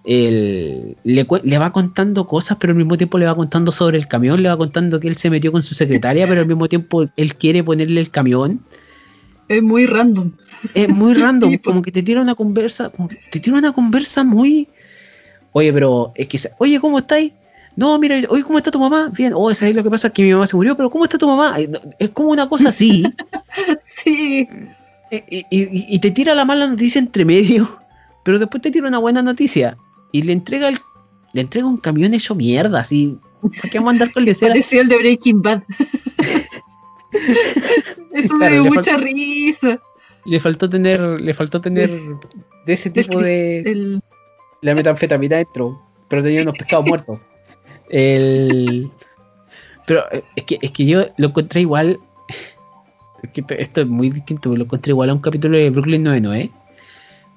[0.03, 4.07] Él le, le va contando cosas, pero al mismo tiempo le va contando sobre el
[4.07, 7.07] camión, le va contando que él se metió con su secretaria, pero al mismo tiempo
[7.15, 8.61] él quiere ponerle el camión.
[9.49, 10.31] Es muy random.
[10.73, 12.91] Es muy random, Sí, como que te tira una conversa,
[13.31, 14.67] te tira una conversa muy.
[15.53, 17.33] Oye, pero es que, oye, ¿cómo estáis?
[17.75, 19.11] No, mira, oye, ¿cómo está tu mamá?
[19.15, 20.09] Bien, oh, ¿sabes lo que pasa?
[20.09, 21.55] Que mi mamá se murió, pero ¿cómo está tu mamá?
[21.99, 23.03] Es como una cosa así.
[23.83, 24.47] Sí.
[25.09, 25.17] y,
[25.49, 27.67] y- y te tira la mala noticia entre medio,
[28.23, 29.77] pero después te tira una buena noticia
[30.11, 30.77] y le entrega el,
[31.33, 33.17] le entrega un camión hecho mierda, así.
[33.41, 34.51] ¿Para qué vamos a andar con lecera?
[34.51, 35.63] Parecía el de Breaking Bad.
[38.13, 39.79] Eso Claro, me dio mucha risa.
[40.25, 41.89] Le faltó tener, le faltó tener
[42.65, 43.59] de ese tipo de.
[43.59, 44.01] El-
[44.61, 47.19] la metanfetamina dentro, pero tenía unos pescados muertos.
[47.89, 48.89] El...
[49.85, 51.99] Pero eh, es que, es que yo lo encontré igual.
[53.23, 56.51] es que esto- es muy distinto, lo encontré igual a un capítulo de Brooklyn 99,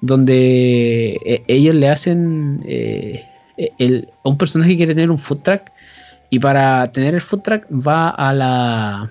[0.01, 2.63] donde eh, ellos le hacen.
[2.65, 3.25] eh,
[3.77, 5.61] el, a un personaje que quiere tener un food truck
[6.31, 9.09] y para tener el food truck va a la,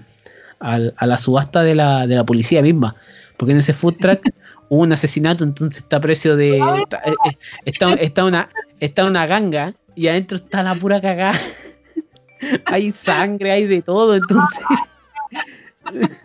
[0.60, 2.94] al- a, la subasta de la, de la policía misma,
[3.36, 4.22] porque en ese food truck
[4.68, 6.58] hubo un asesinato, entonces está a precio de.
[6.82, 11.38] Está, eh, eh, está, está una, está una ganga y adentro está la pura cagada.
[12.66, 14.60] hay sangre, hay de todo, entonces.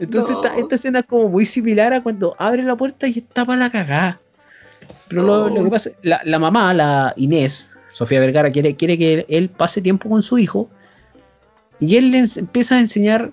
[0.00, 0.42] Entonces No.
[0.44, 3.58] esta, esta escena es como muy similar a cuando abre la puerta y está para
[3.60, 4.20] la cagada.
[5.08, 9.24] Pero lo, lo que pasa, la, la mamá, la Inés, Sofía Vergara, quiere, quiere que
[9.28, 10.68] él pase tiempo con su hijo
[11.78, 13.32] y él le empieza a enseñar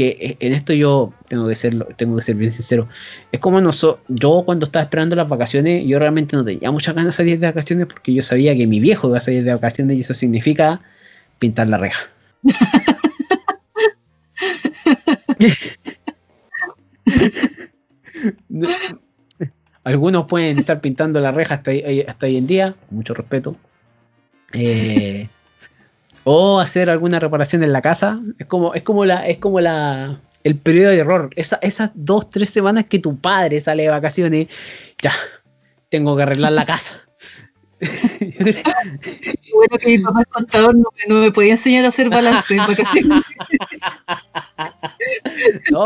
[0.00, 2.88] que eh, en esto yo tengo que ser, tengo que ser bien sincero.
[3.32, 7.14] Es como nosotros, yo cuando estaba esperando las vacaciones, yo realmente no tenía muchas ganas
[7.14, 9.98] de salir de vacaciones porque yo sabía que mi viejo iba a salir de vacaciones
[9.98, 10.80] y eso significa
[11.38, 12.00] pintar la reja.
[19.84, 21.72] Algunos pueden estar pintando la reja hasta,
[22.08, 23.54] hasta hoy en día, con mucho respeto.
[24.54, 25.28] Eh,
[26.24, 28.20] o hacer alguna reparación en la casa.
[28.38, 31.30] Es como, es como la, es como la el periodo de error.
[31.36, 34.48] Esa- esas dos, tres semanas que tu padre sale de vacaciones,
[35.02, 35.12] ya,
[35.88, 36.94] tengo que arreglar la casa.
[39.54, 42.54] Bueno, que mi papá es contador, no, me- no me podía enseñar a hacer balance
[42.54, 43.22] en vacaciones.
[45.70, 45.84] No,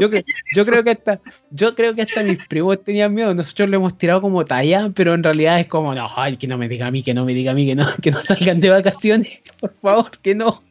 [0.00, 1.20] yo, cre- yo creo que hasta,
[1.50, 3.34] yo creo que hasta mis primos tenían miedo.
[3.34, 6.56] Nosotros lo hemos tirado como talla, pero en realidad es como, no, ay, que no
[6.58, 8.60] me diga a mí, que no me diga a mí, que no, que no salgan
[8.60, 10.62] de vacaciones, por favor, que no.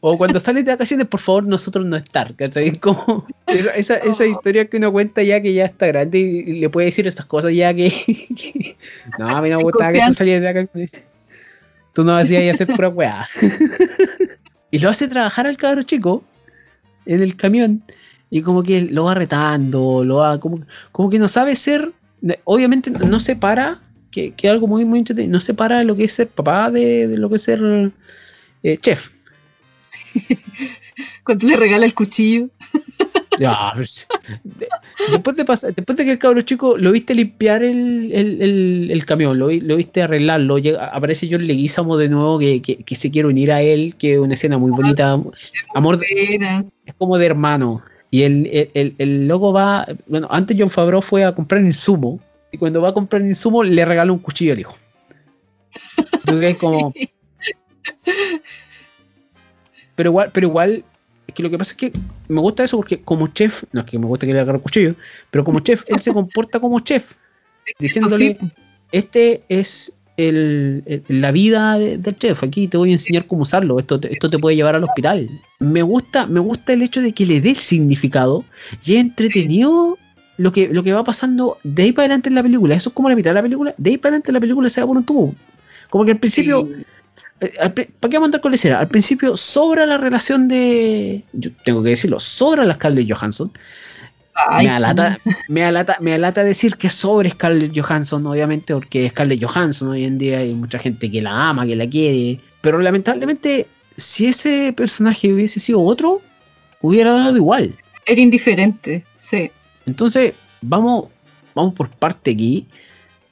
[0.00, 2.78] O cuando salen de vacaciones, por favor, nosotros no estar, ¿cachai?
[2.78, 6.70] Como esa, esa, esa historia que uno cuenta ya que ya está grande y, le
[6.70, 7.90] puede decir esas cosas ya que,
[8.36, 8.76] que-
[9.18, 11.08] no, a mí no me gustaba que tú salieras de vacaciones.
[11.94, 13.28] Tú no hacías y hacer pura weá.
[14.70, 16.22] y lo hace trabajar al cabro chico
[17.06, 17.82] en el camión
[18.30, 21.92] y como que lo va retando, lo va como, como que no sabe ser,
[22.44, 26.04] obviamente no se para, que, que algo muy muy entretenido, no se para lo que
[26.04, 27.92] es ser papá de, de lo que es ser
[28.62, 29.10] eh, chef.
[31.24, 32.48] Cuando le regala el cuchillo.
[33.38, 34.06] Ya, pues,
[35.10, 38.90] después de pasar, después de que el cabro chico lo viste limpiar el, el- el-
[38.90, 42.76] el camión, lo, vi- lo viste arreglarlo, llega, aparece John Leguizamo de nuevo que, que,
[42.82, 45.20] que se quiere unir a él, que es una escena muy bonita,
[45.74, 46.06] amor de,
[46.86, 47.82] es como de hermano.
[48.10, 49.86] Y el, el, loco va.
[50.06, 52.18] Bueno, antes John Favreau fue a comprar insumo.
[52.50, 54.74] Y cuando va a comprar insumo, le regala un cuchillo al hijo.
[56.58, 56.94] Como.
[59.94, 60.84] Pero igual, pero igual.
[61.28, 61.92] Es que lo que pasa es que
[62.28, 64.62] me gusta eso porque como chef, no es que me gusta que le agarre el
[64.62, 64.94] cuchillo,
[65.30, 67.12] pero como chef, él se comporta como chef,
[67.78, 68.46] diciéndole, sí.
[68.92, 72.42] este es el, el- la vida de- del chef.
[72.42, 73.78] Aquí te voy a enseñar cómo usarlo.
[73.78, 75.28] Esto te, esto te puede llevar al hospital.
[75.60, 78.44] Me gusta, me gusta el hecho de que le dé el significado
[78.84, 79.96] y es entretenido
[80.38, 82.74] lo que, lo que va pasando de ahí para adelante en la película.
[82.74, 83.74] Eso es como la mitad de la película.
[83.76, 85.34] De ahí para adelante la película se va por un tubo.
[85.90, 86.84] Como que al principio, Sí.
[87.40, 88.80] Eh, ¿para qué vamos a andar con lecera?
[88.80, 91.24] Al principio sobra la relación de.
[91.32, 93.52] Yo tengo que decirlo, sobra la Scarlett Johansson
[94.46, 99.42] Ay, me alata, me alata, me alata decir que sobre Scarlett Johansson, obviamente, porque Scarlett
[99.42, 102.40] Johansson hoy en día hay mucha gente que la ama, que la quiere.
[102.60, 106.22] Pero lamentablemente, si ese personaje hubiese sido otro,
[106.80, 107.74] hubiera dado igual.
[108.06, 109.50] Era indiferente, sí.
[109.86, 111.06] Entonces, vamos,
[111.54, 112.66] vamos por parte aquí.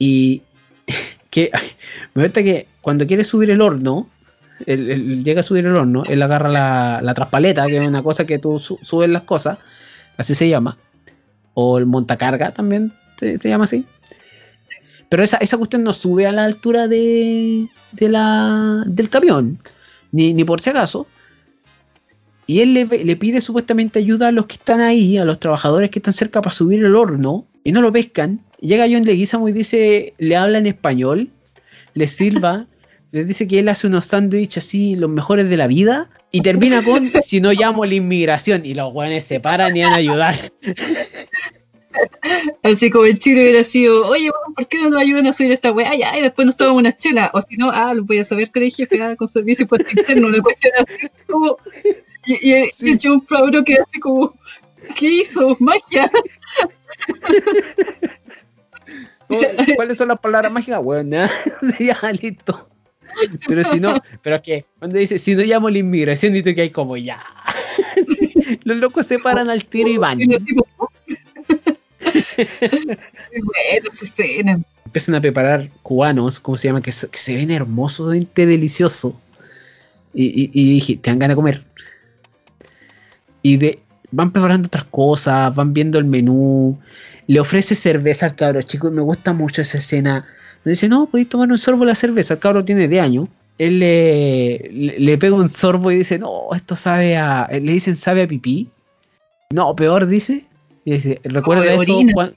[0.01, 0.43] Y
[1.31, 1.53] que
[2.15, 4.09] me gusta que cuando quiere subir el horno,
[4.65, 8.25] él, llega a subir el horno, él agarra la, la traspaleta, que es una cosa
[8.25, 9.59] que tú su- subes las cosas,
[10.17, 10.79] así se llama.
[11.55, 13.85] O el montacarga también se, se llama así.
[15.09, 19.59] Pero esa, esa cuestión no sube a la altura de, de la, del camión,
[20.13, 21.09] ni, ni por si acaso.
[22.47, 25.91] Y él le, le pide supuestamente ayuda a los que están ahí, a los trabajadores
[25.91, 28.43] que están cerca para subir el horno, y no lo pescan.
[28.61, 31.31] Llega John Leguizamo y dice, le habla en español,
[31.95, 32.67] le silba,
[33.13, 36.83] le dice que él hace unos sándwiches así, los mejores de la vida, y termina
[36.85, 40.53] con, si no llamo la inmigración, y los güeyes se paran y van a ayudar.
[42.63, 45.73] Así como el chile hubiera sido, oye, ¿por qué no nos ayudan a subir esta
[45.73, 45.95] weá?
[45.95, 47.31] Ya, y después nos tomamos una chela.
[47.33, 49.89] O si no, ah, lo voy a saber con el jefe, ah, con servicio puesto
[49.91, 51.57] interno, una cuestión así como.
[52.27, 52.93] Y, y, el- Sí.
[52.93, 54.35] y John Favreau queda así como,
[54.97, 55.57] ¿qué hizo?
[55.61, 56.11] Magia.
[59.77, 60.83] ¿Cuáles son las palabras mágicas?
[60.83, 61.17] Bueno,
[61.81, 62.69] ya, listo.
[63.47, 66.63] Pero si no, pero que cuando dice, si no llamo a la inmigración, tú que
[66.63, 67.23] hay como ya.
[68.65, 70.19] Los locos se paran al tiro y van.
[73.43, 74.41] Bueno, se.
[74.85, 76.81] Empiezan a preparar cubanos, ¿cómo se llama?
[76.81, 79.15] Que se, que se ven hermosamente deliciosos.
[80.15, 81.65] Y, y, y dije, te dan ganas de comer.
[83.43, 83.79] Y
[84.11, 86.79] van preparando otras cosas, van viendo el menú.
[87.27, 88.89] Le ofrece cerveza al cabro chico.
[88.89, 90.27] y Me gusta mucho esa escena.
[90.65, 92.35] Me dice, no, podéis tomar un sorbo de la cerveza.
[92.35, 93.29] El cabro tiene de años.
[93.59, 97.49] Él le, le, le pega un sorbo y dice, no, esto sabe a.
[97.53, 98.69] Le dicen, sabe a pipí.
[99.51, 100.45] No, peor, dice.
[100.85, 101.81] Y dice, recuerda eso.
[101.81, 102.13] orina.
[102.13, 102.37] cuan-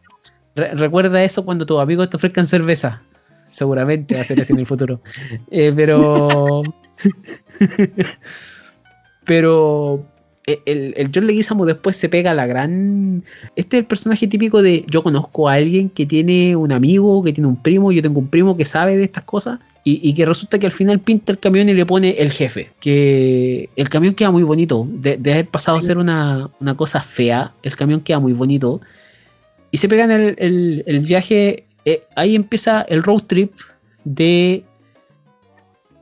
[0.55, 3.01] re- recuerda eso cuando tus amigos te ofrezcan cerveza.
[3.47, 5.01] Seguramente va a ser así en el futuro.
[5.51, 6.61] Eh, pero.
[9.25, 10.05] pero
[10.65, 13.23] el, el John Leguizamo después se pega la gran.
[13.55, 17.33] Este es el personaje típico de yo conozco a alguien que tiene un amigo, que
[17.33, 19.59] tiene un primo, yo tengo un primo que sabe de estas cosas.
[19.85, 22.69] Y, y que resulta que al final pinta el camión y le pone el jefe.
[22.81, 24.85] Que el camión queda muy bonito.
[24.89, 28.81] De, de haber pasado a ser una, una cosa fea, el camión queda muy bonito.
[29.71, 31.65] Y se pegan el, el, el viaje.
[31.85, 33.53] eh, ahí empieza el road trip
[34.03, 34.63] de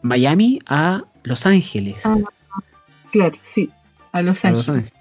[0.01, 2.01] Miami a Los Ángeles.
[2.05, 2.17] Ah,
[3.12, 3.69] Claro, sí.
[4.17, 4.91] A Los a Los Ángeles.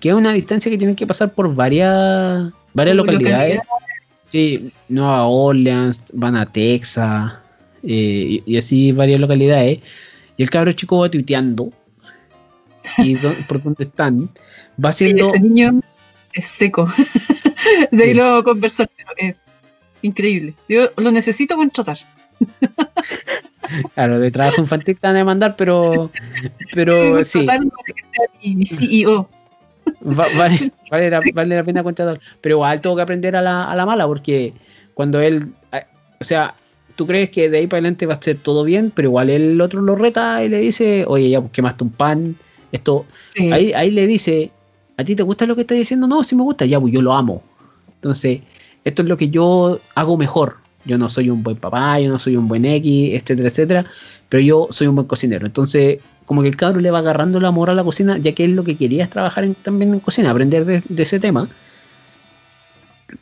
[0.00, 3.60] Que es una distancia que tienen que pasar por varias, varias localidades.
[4.28, 7.32] Sí, Nueva Orleans, van a Texas
[7.82, 7.88] eh,
[8.28, 9.78] y, y así varias localidades.
[10.36, 11.72] Y el cabro chico va tuiteando.
[12.98, 14.28] Y do- por donde están,
[14.84, 15.28] va Sí, haciendo.
[15.28, 15.80] ese niño
[16.32, 16.86] es seco.
[17.92, 18.14] de ahí Sí.
[18.14, 19.40] lo conversar, pero es
[20.02, 20.54] increíble.
[20.68, 21.96] Yo lo necesito contratar.
[23.94, 26.10] Claro, de trabajo infantil te van a demandar, pero.
[26.72, 27.46] Pero sí,
[28.64, 29.28] CEO.
[30.02, 32.20] va- vale, vale, la, vale la pena contratar.
[32.40, 34.52] Pero igual tengo que aprender a la, a la mala, porque
[34.94, 35.52] cuando él.
[35.72, 35.86] a-
[36.20, 36.54] O sea,
[36.94, 39.60] tú crees que de ahí para adelante va a ser todo bien, pero igual el
[39.60, 42.36] otro lo reta y le dice, oye, ya pues, quemaste un pan.
[42.72, 43.06] Esto.
[43.28, 43.50] Sí.
[43.52, 44.50] Ahí, ahí le dice,
[44.96, 46.06] ¿a ti te gusta lo que estás diciendo?
[46.06, 47.42] No, sí me gusta, ya, pues yo lo amo.
[47.94, 48.40] Entonces,
[48.84, 50.56] esto es lo que yo hago mejor.
[50.86, 53.86] Yo no soy un buen papá, yo no soy un buen X, etcétera, etcétera,
[54.28, 55.46] pero yo soy un buen cocinero.
[55.46, 58.44] Entonces, como que el cabro le va agarrando el amor a la cocina, ya que
[58.44, 61.48] es lo que quería es trabajar también en cocina, aprender de, de ese tema.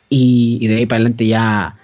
[0.09, 1.77] Y, de ahí para adelante ya,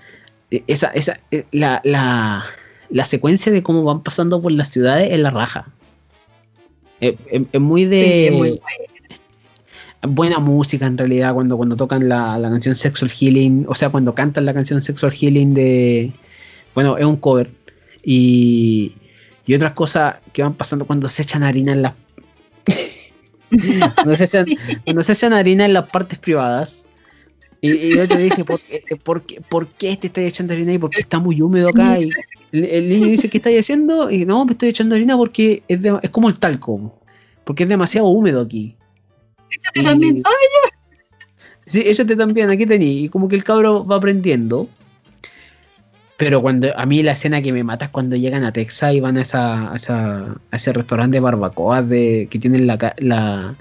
[0.49, 2.43] eh, esa, esa, eh, la, la,
[2.89, 5.67] la secuencia de cómo van pasando por las ciudades es la raja.
[6.99, 7.15] Es,
[7.59, 8.59] muy de
[10.03, 14.15] buena música en realidad cuando, cuando tocan la, la canción Sexual Healing, o sea, cuando
[14.15, 16.11] cantan la canción Sexual Healing de...
[16.73, 17.51] Bueno, es un cover.
[18.03, 18.93] Y,
[19.45, 21.93] y otras cosas que van pasando cuando se echan harina en las...
[23.95, 24.45] cuando, se echan,
[24.85, 26.87] cuando se echan harina en las partes privadas.
[27.59, 30.71] Y, y el otro dice, ¿por, qué- por, qué, ¿por qué te estás echando harina
[30.71, 30.79] ahí?
[30.79, 31.99] Porque está muy húmedo acá.
[31.99, 32.09] Y
[32.51, 34.09] el, el niño dice, ¿qué estás haciendo?
[34.09, 36.99] Y no, me estoy echando harina porque es, es como el talco.
[37.43, 38.75] Porque es demasiado húmedo aquí.
[39.51, 40.17] Échate también.
[40.17, 40.71] Y- ¡Ay!
[41.65, 43.03] Sí, échate también, aquí tení.
[43.05, 44.67] Y como que el cabro va aprendiendo.
[46.17, 48.99] Pero cuando a mí la escena que me mata es cuando llegan a Texas y
[48.99, 53.55] van a, esa, a, esa- a ese restaurante de barbacoa de, que tienen la, la-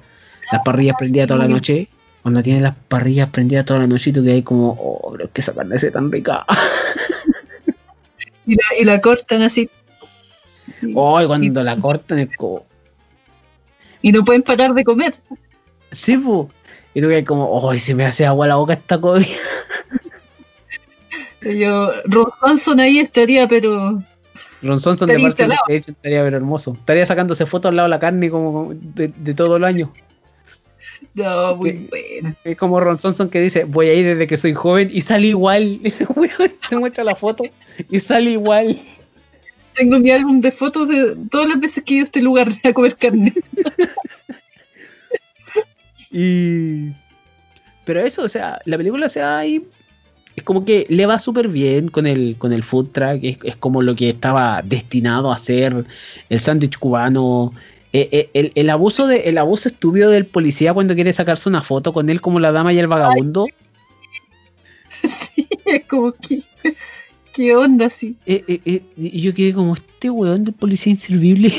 [0.53, 1.89] las parrillas prendidas toda la noche.
[2.23, 5.25] Cuando tienen las parrillas prendidas toda la noche y tú que hay como, oh, pero
[5.25, 6.45] es que esa carne se tan rica.
[8.47, 9.71] Y la, y la cortan así.
[10.95, 12.65] Oh, y cuando la cortan es como,
[14.03, 15.15] Y no pueden parar de comer.
[15.91, 16.49] Sí, po.
[16.95, 19.27] Y tú que como, oh, se me hace agua la boca esta comida.
[21.43, 24.03] Yo, Ron Swanson ahí estaría, pero
[24.63, 26.73] Ron Swanson de parte de hecho estaría pero hermoso.
[26.73, 29.93] Estaría sacándose fotos al lado de la carne como de, de todo el año.
[31.15, 31.89] no, muy ¿Qué?
[31.89, 32.37] buena.
[32.45, 35.29] Es como Ron Swanson que dice, voy a ir desde que soy joven y sale
[35.29, 35.81] igual.
[36.69, 37.45] Te muestra la foto
[37.89, 38.79] y sale igual.
[39.75, 42.49] Tengo mi álbum de fotos de todas las veces que he ido a este lugar
[42.65, 43.33] a comer carne.
[46.11, 46.91] Y...
[47.85, 49.65] Pero eso, o sea, la película se va ahí...
[50.37, 53.19] Es como que le va súper bien con el, con el food truck.
[53.23, 55.85] Es, es como lo que estaba destinado a ser
[56.29, 57.51] el sándwich cubano.
[57.93, 61.63] Eh, eh, el, el abuso de, el abuso estúpido del policía cuando quiere sacarse una
[61.63, 63.47] foto con él como la dama y el vagabundo.
[65.03, 66.43] sí, es como que.
[67.33, 68.17] ¿Qué onda así?
[68.27, 71.53] Eh, eh, eh, yo quedé como este weón del policía inservible.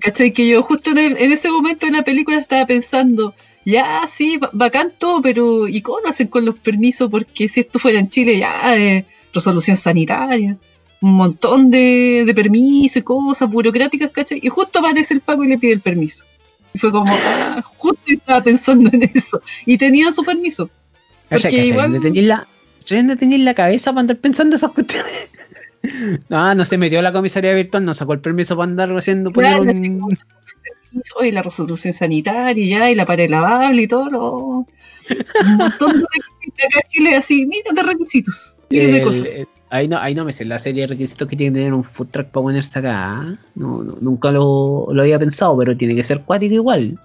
[0.00, 4.02] Cachai que yo justo en, el- en ese momento en la película estaba pensando, ya
[4.08, 7.10] sí, ba- bacán todo, pero ¿y cómo lo hacen con los permisos?
[7.10, 10.56] Porque si esto fuera en Chile ya eh, resolución sanitaria,
[11.02, 14.40] un montón de, de permisos y cosas burocráticas, ¿cachai?
[14.42, 16.24] Y justo aparece el Paco y le pide el permiso.
[16.74, 19.40] Y fue como, ah, justo estaba pensando en eso.
[19.66, 20.68] Y tenía su permiso.
[21.28, 22.46] Porque cachai, igual- donde tenéis la,
[22.88, 25.12] donde tenéis la cabeza para andar pensando esas cuestiones.
[26.28, 29.32] Ah, no se metió a la comisaría virtual, no sacó el permiso para andar haciendo
[29.32, 30.18] poner Claro, un-
[31.18, 34.10] Oye, la resolución sanitaria ya, y la pared lavable y todo.
[34.10, 34.66] lo-
[35.44, 39.28] Un montón de requisitos acá en Chile así, miles de requisitos, miles de cosas.
[39.36, 41.74] el- ahí, no, ahí no me sé la serie de requisitos que tiene que tener
[41.74, 42.92] un food truck para ponerse acá.
[42.94, 43.38] ¿ah?
[43.54, 46.98] No, no, nunca lo, lo había pensado, pero tiene que ser cuático igual.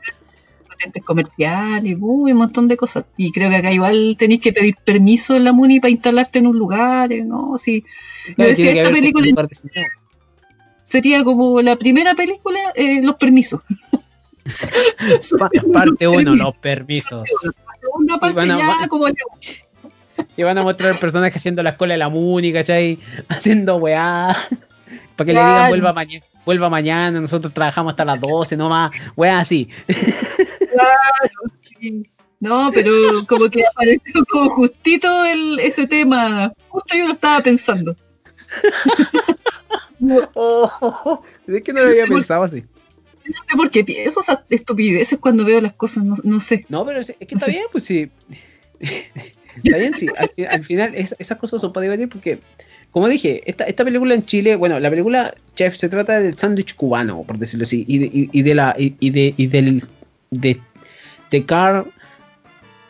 [0.67, 3.05] patentes comerciales, uy, un montón de cosas.
[3.17, 6.47] Y creo que acá igual tenéis que pedir permiso en la MUNI para instalarte en
[6.47, 7.57] un lugar, eh, ¿no?
[7.57, 7.83] Sí.
[8.35, 9.47] Claro, decía, esta película.
[10.85, 13.59] Sería como la primera película, eh, los permisos.
[15.39, 17.27] Pa- Parte 1, los permisos.
[17.43, 19.07] La segunda parte ya como
[20.37, 22.99] Y van a mostrar el personaje haciendo la escuela de la MUNI, ¿cachai?
[23.27, 24.35] Haciendo weá.
[25.15, 25.69] Para que le digan Claro.
[25.69, 26.25] vuelva mañana.
[26.45, 29.67] vuelva mañana, nosotros trabajamos hasta las 12 nomás, weá así.
[29.87, 32.07] Claro, sí.
[32.39, 32.91] No, pero
[33.27, 36.53] como que apareció como justito el, ese tema.
[36.67, 37.95] Justo yo lo estaba pensando.
[40.33, 42.61] Oh, es que no lo había pensado así.
[43.27, 46.65] No sé por qué pienso esas estupideces cuando veo las cosas, no, no sé.
[46.69, 48.09] No, pero es que está bien, pues sí.
[49.63, 50.07] Está bien, sí.
[50.17, 52.39] Al, fi- al final es- esas cosas son para debatir porque,
[52.91, 56.75] como dije, esta, esta película en Chile, bueno, la película Chef se trata del sándwich
[56.75, 59.81] cubano, por decirlo así, y de, y- y de la y, y de y del
[60.29, 60.59] de,
[61.31, 61.91] de Carl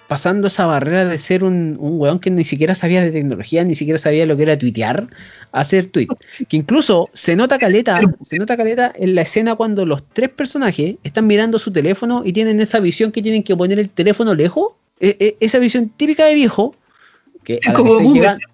[0.07, 3.73] pasando esa barrera de ser un, un weón que ni siquiera sabía de tecnología, ni
[3.75, 5.07] siquiera sabía lo que era tuitear,
[5.51, 6.07] a hacer tweet.
[6.47, 10.95] Que incluso se nota caleta, se nota caleta en la escena cuando los tres personajes
[11.03, 14.73] están mirando su teléfono y tienen esa visión que tienen que poner el teléfono lejos.
[14.99, 16.75] E- e- esa visión típica de viejo.
[17.43, 18.13] Que a la que Como boomer.
[18.13, 18.47] llegando-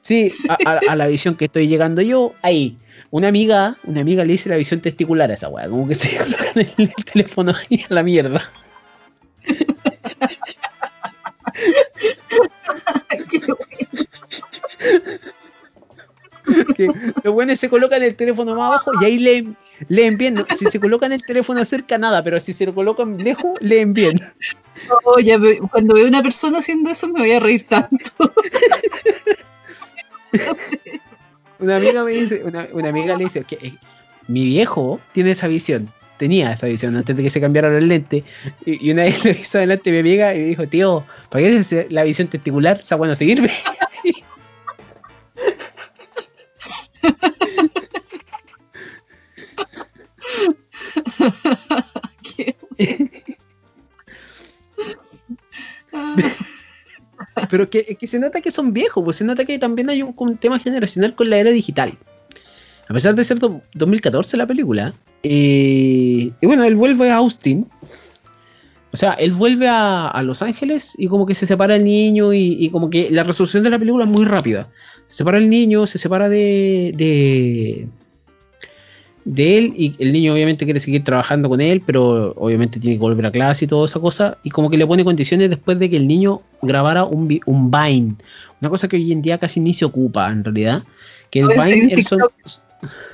[0.00, 2.76] sí, a, a- a la visión que estoy llegando yo, ahí.
[3.10, 6.16] Una amiga, una amiga le dice la visión testicular a esa weá, como que se
[6.18, 8.42] colocan el, el teléfono ahí a la mierda.
[16.74, 16.88] Que
[17.22, 19.56] los buenos se colocan el teléfono más abajo y ahí leen,
[19.88, 20.34] leen bien.
[20.34, 20.46] ¿no?
[20.56, 24.20] Si se colocan el teléfono cerca, nada, pero si se lo colocan lejos, leen bien.
[25.24, 28.32] Ya ve- cuando veo una persona haciendo eso me voy a reír tanto.
[31.58, 33.74] Una amiga me dice, una, una amiga le dice que eh,
[34.28, 35.92] mi viejo tiene esa visión.
[36.18, 38.24] Tenía esa visión antes de que se cambiara el lente.
[38.64, 41.74] Y, y una vez le hizo adelante mi amiga y dijo, tío, ¿para qué es
[41.90, 42.80] la visión testicular?
[42.82, 43.50] O sea, bueno, seguirme.
[57.50, 60.58] Pero que, se nota que son viejos, pues se nota que también hay un, tema
[60.58, 61.92] generacional con la era digital.
[62.88, 64.94] A pesar de ser do- 2014 la película.
[65.22, 67.68] eh, y bueno, él vuelve a Austin.
[68.90, 72.32] O sea, él vuelve a, a Los Ángeles y como que se separa el niño
[72.32, 74.68] y, y como que la resolución de la película es muy rápida.
[75.04, 77.86] Se separa el niño, se separa de, de,
[79.26, 83.00] de él y el niño obviamente quiere seguir trabajando con él, pero obviamente tiene que
[83.00, 84.38] volver a clase y toda esa cosa.
[84.42, 88.14] Y como que le pone condiciones después de que el niño grabara un, un Vine.
[88.60, 90.82] Una cosa que hoy en día casi ni se ocupa en realidad.
[91.30, 91.48] Que el
[91.82, 92.20] Vine son-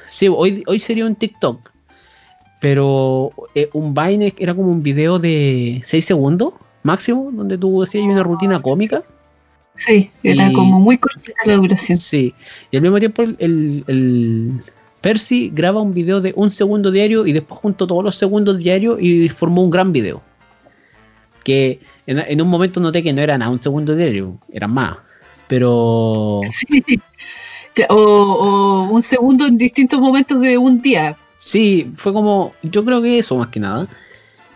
[0.07, 1.72] Sí, hoy, hoy sería un TikTok.
[2.61, 8.05] Pero eh, un Vine era como un video de 6 segundos máximo, donde tú hacías
[8.05, 9.03] una rutina cómica.
[9.75, 11.99] Sí, era Y- como muy cortita la duración.
[11.99, 12.33] Sí.
[12.71, 14.53] Y al mismo tiempo el, el- el
[15.01, 18.99] Percy graba un video de un segundo diario y después juntó todos los segundos diarios
[19.01, 20.23] y formó un gran video.
[21.43, 24.97] Que en, en un momento noté que no era nada un segundo diario, eran más.
[25.49, 26.83] Pero Sí.
[27.89, 31.17] O, o un segundo en distintos momentos de un día.
[31.45, 33.86] Sí, fue como, yo creo que eso más que nada.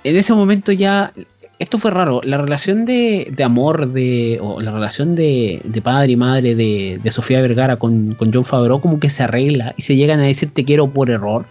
[0.04, 1.12] En ese momento ya,
[1.58, 6.12] esto fue raro, la relación de, de amor, de, o la relación de, de padre
[6.12, 9.82] y madre de, de Sofía Vergara con, con John Favreau como que se arregla y
[9.82, 11.46] se llegan a decir te quiero por error.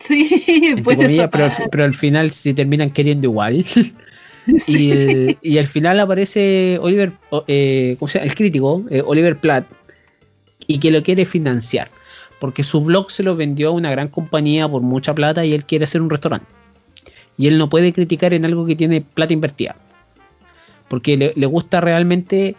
[0.00, 3.64] Sí, pues comillas, pero, al, pero final se terminan queriendo igual.
[4.66, 7.12] y, el- y al final aparece Oliver,
[7.46, 8.30] eh, ¿cómo se llama?
[8.30, 9.66] El crítico, eh, Oliver Platt,
[10.66, 11.88] y que lo quiere financiar.
[12.40, 15.64] Porque su blog se lo vendió a una gran compañía por mucha plata y él
[15.64, 16.46] quiere hacer un restaurante.
[17.38, 19.76] Y él no puede criticar en algo que tiene plata invertida.
[20.88, 22.56] Porque le, gusta realmente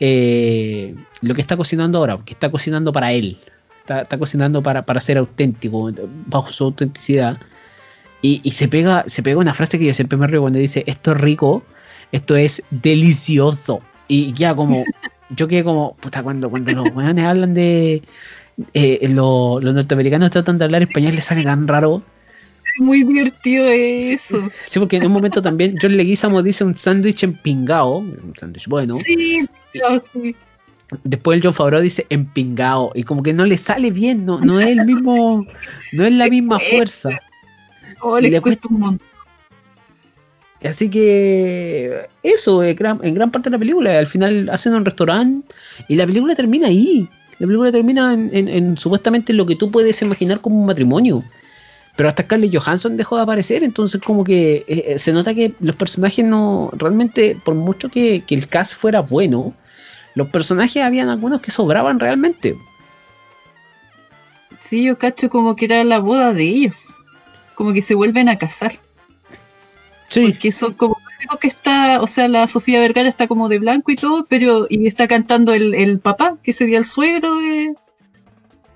[0.00, 3.38] eh, lo que está cocinando ahora, porque está cocinando para él.
[3.78, 5.92] Está, cocinando para, para ser auténtico,
[6.26, 7.38] bajo su autenticidad.
[8.22, 10.82] Y, y se pega, se pega una frase que yo siempre me río cuando dice,
[10.86, 11.62] esto es rico,
[12.10, 13.80] esto es delicioso.
[14.08, 14.84] Y ya como,
[15.30, 18.02] yo quedé como, puta, cuando, cuando los weones hablan de,
[18.74, 22.02] eh, lo- los norteamericanos tratan de hablar español, les sale tan raro.
[22.74, 24.50] Es muy divertido eso.
[24.64, 28.94] Sí, porque en un momento también John Leguizamo dice un sándwich empingado, un sándwich bueno.
[28.96, 30.36] Sí, pero sí.
[31.02, 34.60] Después el John Favreau dice empingado y como que no le sale bien, no, no
[34.60, 35.44] es el mismo,
[35.92, 37.08] no es la misma fuerza.
[38.00, 39.08] Oh, Y les después- cuesta un montón.
[40.64, 45.46] Así que eso, gran- en gran parte de la película, al final hacen un restaurante
[45.88, 47.08] y la película termina ahí.
[47.38, 51.22] La película termina en, en- en supuestamente lo que tú puedes imaginar como un matrimonio.
[51.96, 55.54] Pero hasta Scarlett Johansson dejó de aparecer, entonces como que eh, eh, se nota que
[55.60, 59.54] los personajes no, realmente, por mucho que, que el cast fuera bueno,
[60.14, 62.56] los personajes habían algunos que sobraban realmente.
[64.60, 66.94] Sí, yo cacho como que era la boda de ellos.
[67.54, 68.78] Como que se vuelven a casar.
[70.08, 73.58] Sí, Porque son como único que está, o sea, la Sofía Vergara está como de
[73.58, 77.74] blanco y todo, pero y está cantando el, el papá, que sería el suegro de,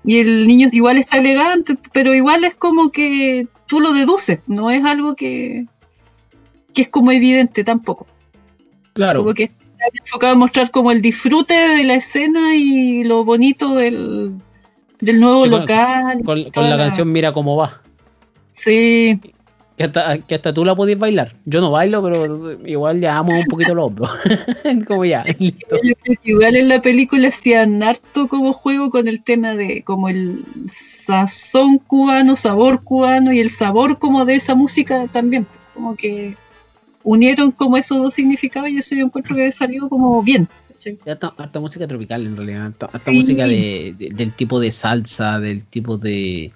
[0.03, 4.71] y el niño igual está elegante, pero igual es como que tú lo deduces, no
[4.71, 5.67] es algo que,
[6.73, 8.07] que es como evidente tampoco.
[8.93, 9.21] Claro.
[9.21, 9.63] Como que está
[10.03, 14.33] enfocado a mostrar como el disfrute de la escena y lo bonito del,
[14.99, 16.21] del nuevo Sí, local.
[16.23, 17.81] Con, la canción Mira cómo va.
[18.51, 19.19] Sí,
[19.81, 21.33] Que hasta, que hasta tú la podías bailar.
[21.45, 24.09] Yo no bailo, pero igual ya amo un poquito los hombros.
[24.87, 25.23] como ya.
[25.39, 25.75] listo.
[25.83, 29.81] yo creo que igual en la película hacían harto como juego con el tema de
[29.83, 35.47] como el sazón cubano, sabor cubano y el sabor como de esa música también.
[35.73, 36.35] Como que
[37.03, 40.47] unieron como esos dos significados y eso yo encuentro que salió como bien.
[40.73, 40.97] ¿cachai?
[41.07, 42.65] Harta, harta música tropical en realidad.
[42.67, 43.17] Harta, harta Sí.
[43.17, 46.51] música de, de- del tipo de salsa, del tipo de.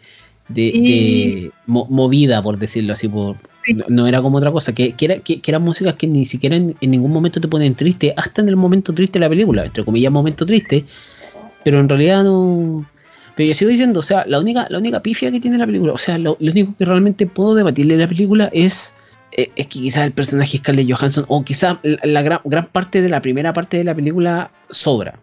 [0.47, 0.81] De, Sí.
[0.81, 3.07] de mo- movida, por decirlo así.
[3.07, 3.73] Por, Sí.
[3.73, 4.73] no, no era como otra cosa.
[4.75, 7.47] Que, que, era, que, que eran músicas que ni siquiera en, en ningún momento te
[7.47, 9.65] ponen triste, hasta en el momento triste de la película.
[9.65, 10.85] Entre comillas, momento triste.
[11.63, 12.87] Pero en realidad no.
[13.35, 15.93] Pero yo sigo diciendo, o sea, la única, la única pifia que tiene la película,
[15.93, 18.93] o sea, lo, lo único que realmente puedo debatirle de la película es
[19.35, 23.01] eh, es que quizás el personaje Scarlett Johansson, o quizás la, la gran, gran parte
[23.01, 25.19] de la primera parte de la película sobra.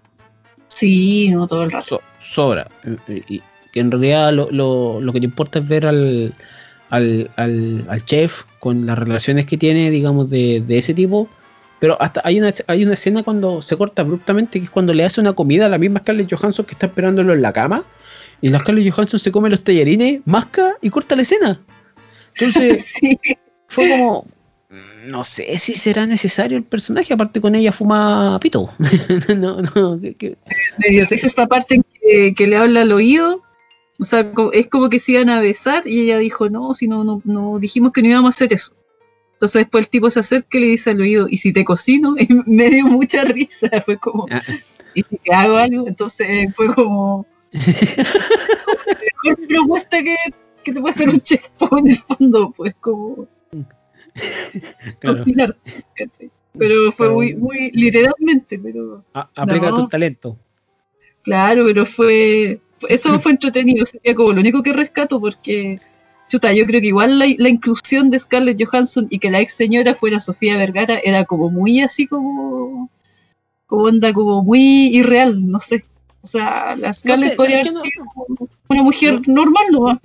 [0.69, 1.87] Sí, no todo el rato.
[1.87, 2.69] So- sobra.
[3.09, 3.43] Eh, Y,
[3.73, 6.35] que en realidad lo, lo- lo que te importa es ver al,
[6.91, 11.29] al, al- al chef con las relaciones que tiene, digamos, de, de ese tipo.
[11.81, 15.05] Pero hasta hay una, hay una escena cuando se corta abruptamente, que es cuando le
[15.05, 17.85] hace una comida a la misma Scarlett Johansson que está esperándolo en la cama.
[18.41, 21.61] Y la Scarlett Johansson se come los tallarines, masca y corta la escena.
[22.39, 23.19] Entonces, Sí,
[23.67, 24.27] fue como.
[25.07, 28.71] No sé si será necesario el personaje, aparte con ella fuma pito.
[29.37, 30.37] no, no, que- que-
[31.11, 31.83] esta parte
[32.37, 33.43] que le habla al oído.
[33.99, 37.05] O sea, es como que se iban a besar y ella dijo, no, si no,
[37.05, 38.75] no, no dijimos que no íbamos a hacer eso.
[39.35, 42.15] Entonces después el tipo se acerca y le dice al oído, ¿y si te cocino?
[42.19, 44.43] Y me dio mucha risa, fue como, Ah.
[44.95, 45.87] ¿y si te hago algo?
[45.87, 47.27] Entonces fue como,
[49.25, 50.17] mejor propuesta que,
[50.65, 53.29] que te puede hacer un chef en el fondo, pues como
[54.99, 55.25] claro.
[56.59, 59.75] Pero fue muy, muy literalmente, pero a- aplica No.
[59.75, 60.39] tu talento.
[61.23, 62.61] Claro, pero fue.
[62.89, 65.79] Eso fue entretenido, sería como lo único que rescato porque.
[66.29, 69.53] Chuta, yo creo que igual la, la inclusión de Scarlett Johansson y que la ex
[69.55, 72.89] señora fuera Sofía Vergara era como muy así como.
[73.67, 75.85] Como onda, como muy irreal, no sé.
[76.23, 78.05] O sea, la Scarlett sé, podría haber sido
[78.69, 79.99] una mujer normal nomás.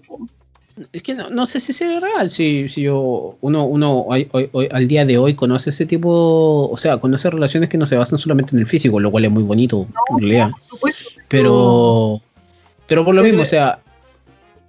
[0.92, 4.50] Es que no, no sé si sea real, si, si yo, uno, uno hoy- hoy-
[4.52, 7.96] hoy- al día de hoy conoce ese tipo, o sea, conoce relaciones que no se
[7.98, 10.52] basan solamente en el físico, lo cual es muy bonito, en realidad.
[10.52, 11.04] Por supuesto.
[11.28, 12.22] Pero,
[12.88, 13.80] pero por lo mismo, o sea,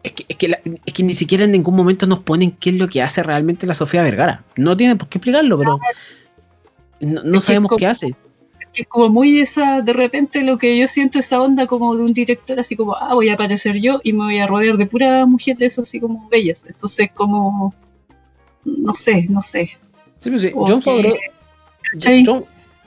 [0.02, 2.70] es que, es, que la- es que ni siquiera en ningún momento nos ponen qué
[2.70, 4.44] es lo que hace realmente la Sofía Vergara.
[4.56, 5.78] No tienen por qué explicarlo, pero
[7.00, 8.14] no, sabemos como- qué hace.
[8.72, 12.02] que es como muy esa, de repente lo que yo siento esa onda como de
[12.02, 14.86] un director así como, ah, voy a aparecer yo y me voy a rodear de
[14.86, 16.64] puras mujeres así como bellas.
[16.68, 17.74] Entonces como,
[18.64, 19.70] no sé, no sé.
[20.18, 21.14] Sí, pues sí, John Favreau.
[22.24, 22.44] John,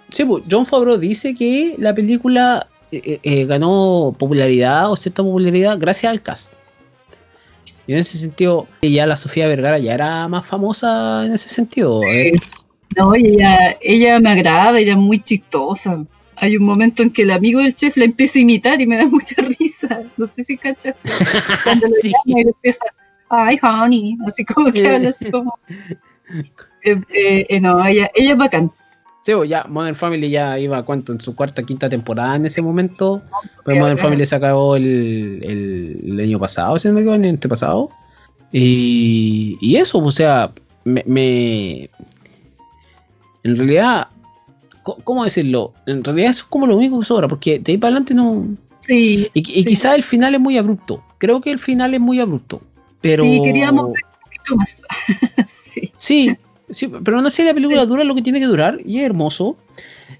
[0.09, 5.77] sí, pues, John Favreau dice que la película eh, eh, ganó popularidad o cierta popularidad
[5.79, 6.53] gracias al cast.
[7.87, 12.01] Y en ese sentido, ya la Sofía Vergara ya era más famosa en ese sentido.
[12.03, 12.33] eh.
[12.97, 16.03] No, ella, ella me agrada, ella es muy chistosa.
[16.35, 18.97] Hay un momento en que el amigo del chef la empieza a imitar y me
[18.97, 20.03] da mucha risa.
[20.17, 20.95] No sé si cachas.
[21.63, 22.09] Cuando lo Sí.
[22.09, 22.85] llama y le empieza,
[23.29, 25.57] ay, honey, así como que habla así como.
[26.83, 28.71] Eh, eh, eh, no, ella, ella es bacán.
[29.23, 32.61] Sí, pues ya Modern Family ya iba cuánto en su cuarta, quinta temporada en ese
[32.61, 33.21] momento.
[33.63, 33.97] Pues Modern.
[33.97, 37.89] Family se acabó el, el, el año pasado, si no me equivoco, el antepasado.
[38.51, 40.51] Y, y eso, o sea,
[40.83, 41.89] me, me-
[43.43, 44.07] En realidad,
[44.83, 45.73] ¿cómo decirlo?
[45.85, 48.45] En realidad eso es como lo único que sobra, porque de ahí para adelante no...
[48.79, 49.65] Sí, Y, y Sí.
[49.65, 51.03] quizás el final es muy abrupto.
[51.19, 52.61] Creo que el final es muy abrupto.
[52.99, 53.23] Pero...
[53.23, 54.81] Sí, queríamos ver un poquito más.
[55.49, 55.91] sí.
[55.95, 56.35] Sí,
[56.71, 59.57] sí, pero no sé, la película dura lo que tiene que durar y es hermoso.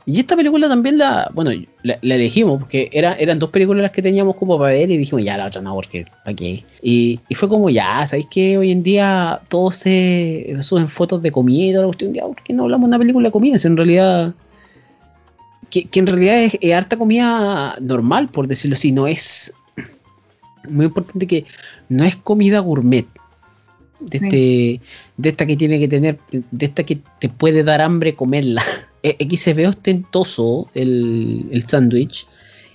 [0.05, 1.51] Y esta película también la, bueno,
[1.83, 4.97] la, la elegimos porque era, eran dos películas las que teníamos como para ver y
[4.97, 6.63] dijimos, ya, la otra no, porque, ¿para qué?
[6.81, 11.31] Y, y fue como, ya, ¿sabéis que hoy en día todos se suben fotos de
[11.31, 12.13] comida y toda la cuestión?
[12.13, 13.59] Ya, ¿por qué no hablamos de una película de comida?
[13.59, 14.33] Si en realidad,
[15.69, 19.53] que, que en realidad es, es harta comida normal, por decirlo así, no es,
[20.69, 21.45] muy importante que
[21.89, 23.05] no es comida gourmet.
[23.99, 24.25] De, Sí.
[24.25, 24.81] este,
[25.21, 28.63] de esta que tiene que tener, de esta que te puede dar hambre comerla.
[29.03, 32.27] Eh, Aquí se ve ostentoso el, el sándwich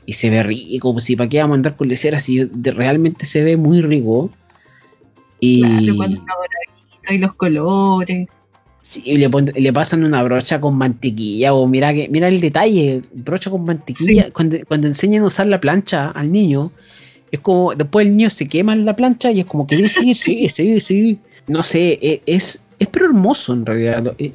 [0.06, 2.72] y se ve rico, pues si para qué vamos a andar con leceras si de-
[2.72, 4.30] realmente se ve muy rico.
[5.38, 8.26] Y Claro, cuando está y los colores.
[8.82, 13.02] sí, le, pon- le pasan una brocha con mantequilla o mira que mira el detalle,
[13.12, 16.72] brocha con mantequilla, cuando, cuando enseñan a usar la plancha al niño
[17.30, 20.14] es como después el niño se quema en la plancha y es como que sí,
[20.16, 21.20] sí, sí, sí.
[21.46, 24.14] No sé, e- es, es pero hermoso en realidad.
[24.18, 24.32] Eh,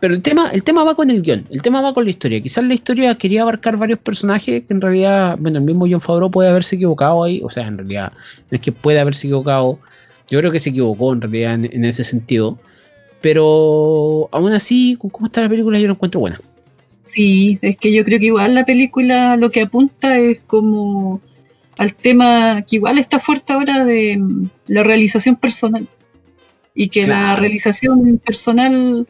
[0.00, 2.40] Pero el tema, el tema va con el guion, el tema va con la historia.
[2.42, 6.30] Quizás la historia quería abarcar varios personajes que en realidad, bueno, el mismo John Favreau
[6.30, 8.12] puede haberse equivocado ahí, o sea, en realidad,
[8.50, 9.78] no es que puede haberse equivocado,
[10.28, 12.58] yo creo que se equivocó en realidad en, en ese sentido.
[13.20, 16.40] Pero aún así, con cómo está la película, yo la encuentro buena.
[17.06, 21.20] Sí, es que yo creo que igual la película lo que apunta es como
[21.78, 25.88] al tema que igual está fuerte ahora de mm, la realización personal.
[26.74, 27.40] Y que la Claro.
[27.42, 29.06] realización personal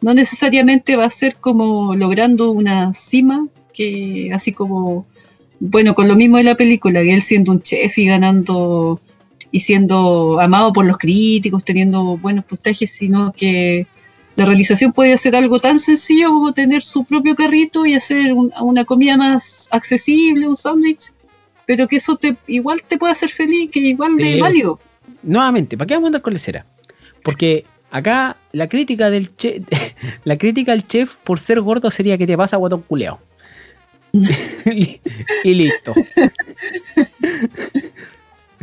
[0.00, 5.06] no necesariamente va a ser como logrando una cima, que así como,
[5.58, 9.00] bueno, con lo mismo de la película, que él siendo un chef y ganando
[9.50, 13.86] y siendo amado por los críticos, teniendo buenos puntajes, sino que
[14.34, 18.52] la realización puede ser algo tan sencillo como tener su propio carrito y hacer un-
[18.60, 21.12] una comida más accesible, un sándwich,
[21.64, 24.78] pero que eso te igual te puede hacer feliz, que igual es válido.
[25.22, 26.66] Nuevamente, ¿para qué vamos a andar con lecera?
[27.26, 29.64] Porque acá la crítica del chef,
[30.24, 33.18] la crítica al chef por ser gordo sería que te pasa guatón culeado.
[35.42, 35.92] y, listo.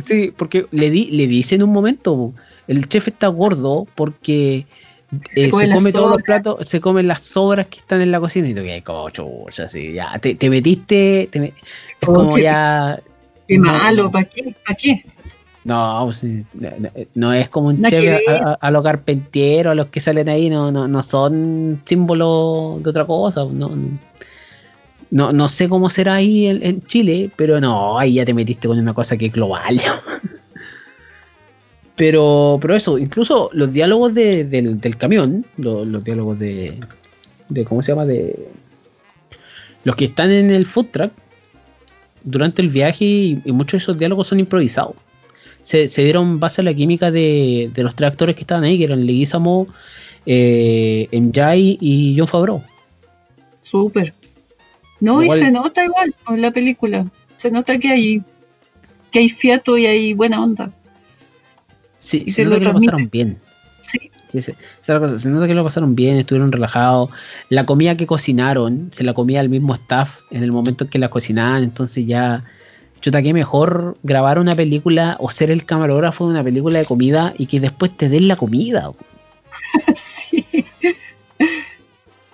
[0.04, 2.32] Sí, porque le, di, le dice en un momento,
[2.66, 4.66] el chef está gordo porque
[5.36, 8.20] eh, se come come, todos los platos, se comen las sobras que están en la
[8.20, 11.46] cocina y tú que como chucha, así, ya, te, te metiste, te me-
[12.00, 13.00] es Oh, como ya...
[13.46, 14.54] Qué malo, ¿para qué?
[14.66, 15.04] ¿Para qué?
[15.64, 19.70] No, pues, sí, no, no, no es como un chef a, a- a los carpinteros,
[19.72, 23.44] a los que salen ahí, no, no, no son símbolos de otra cosa.
[23.50, 23.98] No, no,
[25.10, 28.68] no, no sé cómo será ahí en, en Chile, pero no, ahí ya te metiste
[28.68, 29.80] con una cosa que es global.
[31.96, 36.80] Pero, pero eso, incluso los diálogos de- del, del camión, lo- los, diálogos de,
[37.48, 38.04] de, ¿cómo se llama?
[38.04, 38.48] De
[39.84, 41.12] los que están en el food truck
[42.24, 44.96] durante el viaje y, y muchos de esos diálogos son improvisados
[45.64, 48.78] se, se dieron base a la química de, de los tres actores que estaban ahí,
[48.78, 49.66] que eran Leguizamo,
[50.26, 52.62] eh, Njai y John Favreau.
[53.62, 54.14] Súper.
[55.00, 57.06] No, Igual- y se nota igual en la película.
[57.36, 58.22] Se nota que hay
[59.10, 60.70] que hay fiato y hay buena onda.
[61.98, 63.38] Sí, Y se se nota lo que lo pasaron bien.
[63.80, 64.54] Sí, Sí, se,
[64.98, 67.10] cosa, se nota que lo pasaron bien, estuvieron relajados.
[67.48, 70.98] La comida que cocinaron, se la comía el mismo staff en el momento en que
[70.98, 72.42] la cocinaban, entonces ya,
[73.04, 77.34] chuta, que mejor grabar una película o ser el camarógrafo de una película de comida
[77.36, 78.90] y que después te den la comida.
[79.94, 80.46] sí.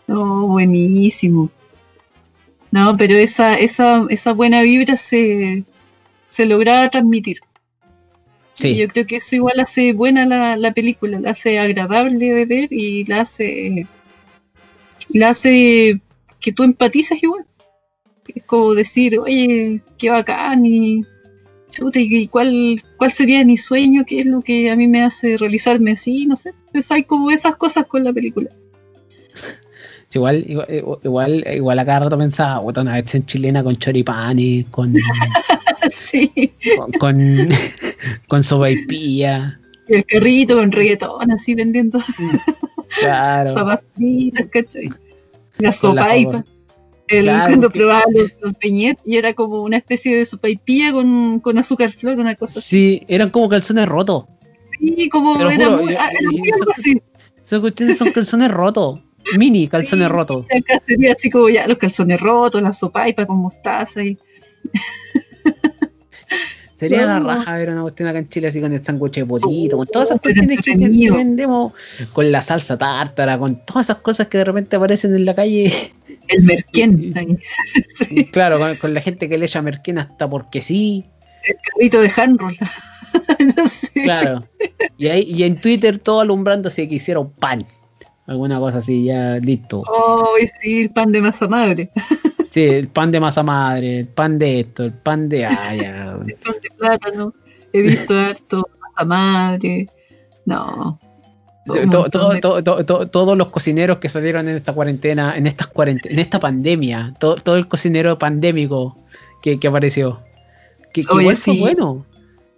[0.07, 1.51] No, buenísimo.
[2.73, 5.63] No, pero esa, esa, esa buena vibra se,
[6.31, 7.39] se lograba transmitir.
[7.39, 12.33] Y Sí, Yo creo que eso igual hace buena la, la película, la hace agradable
[12.33, 13.87] de ver y la hace,
[15.11, 16.01] la hace
[16.41, 17.47] que tú empatizas igual.
[18.35, 21.03] Es como decir, oye, qué bacán y,
[21.71, 25.37] chuta, y cuál, cuál sería mi sueño, qué es lo que a mí me hace
[25.37, 26.53] realizarme así, no sé.
[26.73, 28.51] Pues hay como esas cosas con la película.
[30.13, 30.67] Igual, igual,
[31.05, 34.95] igual, igual a cada rato pensaba, puta, una versión chilena con choripanes, con,
[35.93, 37.49] sí, con, con,
[38.29, 38.43] con
[39.91, 41.99] el carrito con reggaetón así vendiendo
[43.01, 43.55] Claro.
[43.57, 44.89] papas fritas, ¿cachai?
[45.59, 46.45] La sopaipa.
[47.11, 51.41] El, Claro, cuando probaba los, los beñet y era como una especie de sopaipilla con,
[51.41, 52.69] con azúcar flor, una cosa así.
[52.69, 54.25] Sí, eran como calzones rotos.
[54.79, 57.03] Sí, como Te lo era juro, muy, yo- ah, era muy algo así.
[57.61, 59.01] Cuestiones son calzones rotos.
[59.37, 60.13] Mini calzones Sí.
[60.13, 60.47] rotos.
[60.57, 64.17] Acá sería así como ya los calzones rotos, la sopaipa con mostaza y
[66.81, 69.77] Sería la raja ver una cuestión acá en Chile así con el sándwich de potito,
[69.77, 71.75] con todas esas cuestiones que, vendemos,
[72.15, 75.93] con la salsa tártara, con todas esas cosas que de repente aparecen en la calle.
[76.29, 77.15] el merquén,
[77.97, 81.05] sí, Claro, con, con la gente que le echa merquén hasta porque sí.
[81.45, 82.57] el carrito de handroll.
[83.57, 83.91] no sé.
[83.93, 84.49] Claro.
[84.97, 87.63] Y, ahí, y en Twitter todo alumbrándose que hicieron pan.
[88.27, 89.83] Alguna cosa así, ya listo.
[89.87, 91.91] Oh, y sí, el pan de masa madre,
[92.51, 95.47] Sí, el pan de masa madre, el pan de esto, el pan de.
[95.47, 96.19] Ah, ya.
[96.27, 97.35] el pan de plátano.
[97.73, 99.89] He visto harto masa madre.
[100.47, 100.99] No.
[101.67, 104.57] To- un to- montón to- de- to- to- to- todos los cocineros que salieron en
[104.57, 108.97] esta cuarentena, en estas cuarent- en esta pandemia, to- todo el cocinero pandémico
[109.43, 110.21] que, que apareció.
[110.93, 112.07] Que, que Oye, igual fue bueno.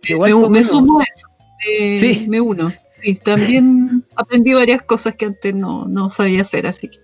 [0.00, 0.64] que me, igual fue me bueno.
[0.68, 1.26] sumo a eso.
[1.68, 2.26] eh, Sí.
[2.28, 2.70] Me uno.
[3.02, 6.98] Sí, también aprendí varias cosas que antes no, no sabía hacer, así que.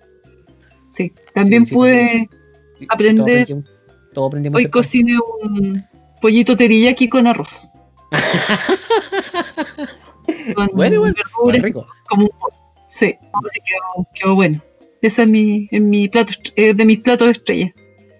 [0.88, 2.28] Sí, también pude.
[2.88, 3.46] Aprender-
[4.12, 5.82] Todos aprendimos, Hoy cociné un
[6.20, 7.68] pollito teriyaki con arroz.
[10.54, 11.86] con Bueno, verduras, Igual rico.
[12.08, 12.56] como un pollo.
[12.88, 14.62] Sí, así quedó, quedó bueno.
[15.02, 17.72] Esa es mi, en mi plato, eh, de mis platos estrella.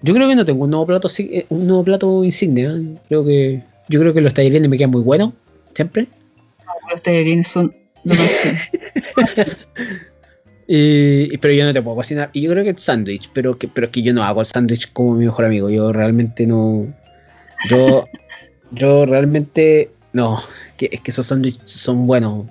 [0.03, 2.75] Yo creo que no tengo un nuevo plato, eh, un nuevo plato insignia.
[3.09, 5.33] Creo que, yo creo que los tallarines me quedan muy buenos,
[5.75, 6.07] siempre.
[6.91, 8.55] Los tallarines son lo máximo.
[10.71, 12.31] Y- pero yo no te puedo cocinar.
[12.35, 14.47] Y yo creo que el sándwich, pero que, pero es que yo no hago el
[14.47, 15.71] sándwich como mi mejor amigo.
[15.71, 16.87] Yo realmente no.
[17.71, 18.05] Yo,
[18.73, 20.39] yo realmente no.
[20.77, 22.47] Que, es que esos sándwiches son buenos.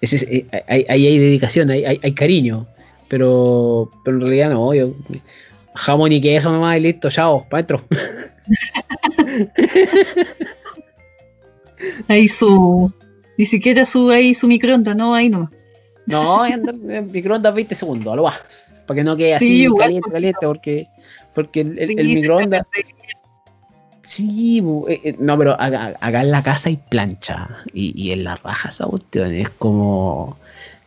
[0.00, 2.66] Es- eh, hay, hay, hay dedicación, hay, hay, hay cariño.
[3.08, 4.74] Pero, pero en realidad no.
[4.74, 4.94] Yo,
[5.76, 7.84] jamón y queso nomás y listo, chao, para adentro.
[12.08, 12.92] Ahí su.
[13.36, 15.50] Ni siquiera su ahí su microondas, no, ahí no.
[16.06, 18.34] No, voy a andar en microondas 20 segundos, a lo va.
[18.86, 20.88] Para que no quede así Sí, caliente, caliente, porque,
[21.34, 22.66] porque el, el- Sí, el se microondas.
[24.02, 28.24] Sí, eh, eh, no, pero acá, acá en la casa hay plancha y, y en
[28.24, 30.36] la raja esa cuestión es como,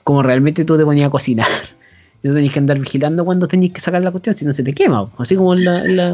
[0.03, 1.47] como realmente tú te ponías a cocinar.
[2.24, 4.63] Y no tenías que andar vigilando cuando tenías que sacar la cuestión, si no se
[4.63, 6.07] te quema, así como en la, en la,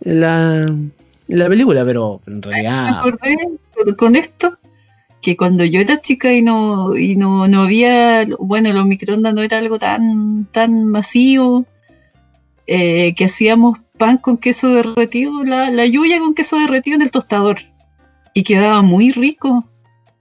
[0.00, 0.92] en la, en
[1.38, 2.98] la película, pero, pero en Me realidad.
[2.98, 3.36] acordé
[3.74, 4.56] con- con esto
[5.22, 9.40] que cuando yo era chica y no y no, no había bueno los microondas no
[9.42, 11.64] era algo tan tan masivo
[12.66, 17.10] eh, que hacíamos pan con queso derretido la, la yuya con queso derretido en el
[17.10, 17.58] tostador
[18.34, 19.64] y quedaba muy rico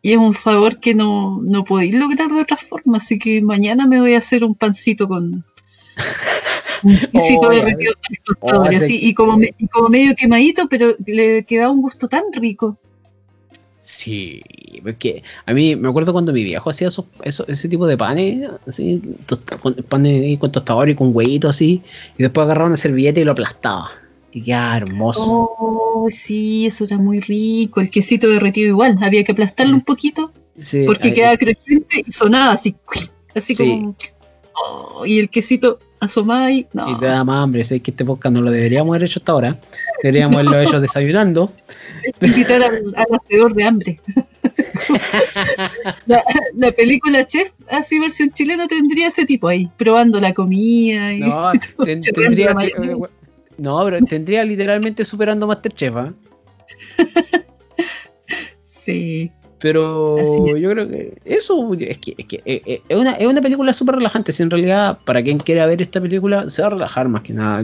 [0.04, 3.88] y es un sabor que no, no podéis lograr de otra forma así que mañana
[3.88, 5.44] me voy a hacer un pancito con
[6.84, 7.94] un quesito Oh, derretido
[8.42, 12.24] Oh, así, y como, me- y como medio quemadito pero le quedaba un gusto tan
[12.34, 12.78] rico
[13.84, 14.42] Sí,
[14.84, 18.48] porque a mí me acuerdo cuando mi viejo hacía esos, eso- ese tipo de panes,
[18.68, 21.82] así, tosta- con, panes con tostador y con huevito así,
[22.18, 23.90] y después agarraba una servilleta y lo aplastaba.
[24.32, 25.24] Y quedaba hermoso.
[25.60, 27.82] Oh, sí, eso era muy rico.
[27.82, 32.12] El quesito derretido igual, había que aplastarlo un poquito Sí, porque ahí- quedaba crujiente y
[32.12, 32.76] sonaba así,
[33.36, 33.64] así Sí.
[33.82, 33.96] como.
[34.64, 36.68] oh, y el quesito asomaba ahí.
[36.74, 36.88] No.
[36.90, 39.32] Y te da más hambre, sé que este podcast no lo deberíamos haber hecho hasta
[39.32, 39.60] ahora.
[40.04, 41.52] Deberíamos haberlo hecho desayunando.
[42.22, 44.00] Invitar al, al hacedor de hambre.
[46.06, 46.24] la,
[46.56, 51.14] la película Chef, así versión chilena, tendría ese tipo ahí, probando la comida.
[51.14, 51.52] Y, No,
[51.86, 53.10] ten- tendría que- mayonesa.
[53.58, 56.14] no, pero tendría literalmente superando Masterchef, ¿ah?
[58.66, 59.32] Sí.
[59.62, 60.18] Pero
[60.58, 63.74] yo creo que eso es que, es, que, eh, eh, es, una, es una película
[63.74, 64.34] súper relajante.
[64.34, 67.34] Si en realidad, para quien quiera ver esta película, se va a relajar más que
[67.34, 67.62] nada.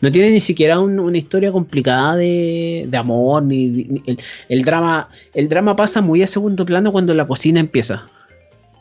[0.00, 4.18] No tiene ni siquiera un- una historia complicada de, de amor, ni, ni- el,
[4.48, 5.08] el drama.
[5.34, 8.06] El drama pasa muy a segundo plano cuando la cocina empieza.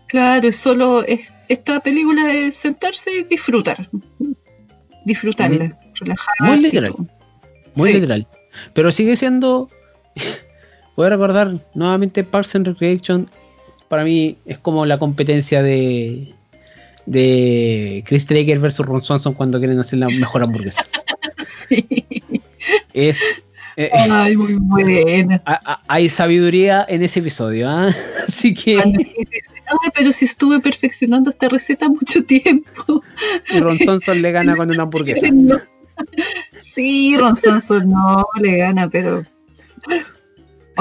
[0.07, 1.03] Claro, es solo.
[1.03, 3.89] Es, esta película es sentarse y disfrutar.
[5.05, 6.43] Disfrutarla, relajarte.
[6.43, 6.93] Muy literal.
[7.75, 7.93] Muy Sí.
[7.95, 8.27] literal.
[8.73, 9.67] Pero sigue siendo.
[10.95, 13.29] Voy a recordar nuevamente Parks and Recreation.
[13.87, 16.33] Para mí es como la competencia de.
[17.07, 20.85] De Chris Traeger versus Ron Swanson cuando quieren hacer la mejor hamburguesa.
[21.67, 22.03] Sí.
[22.93, 23.43] Es.
[23.77, 25.41] eh, Ay, muy buena.
[25.87, 27.89] hay sabiduría en ese episodio, ¿ah?
[28.27, 33.01] Así que "Ay, pero si estuve perfeccionando esta receta mucho tiempo.
[33.59, 35.27] Ron Swanson le gana con una hamburguesa.
[35.31, 35.55] No.
[36.57, 39.23] Sí, Ron Swanson no le gana, pero.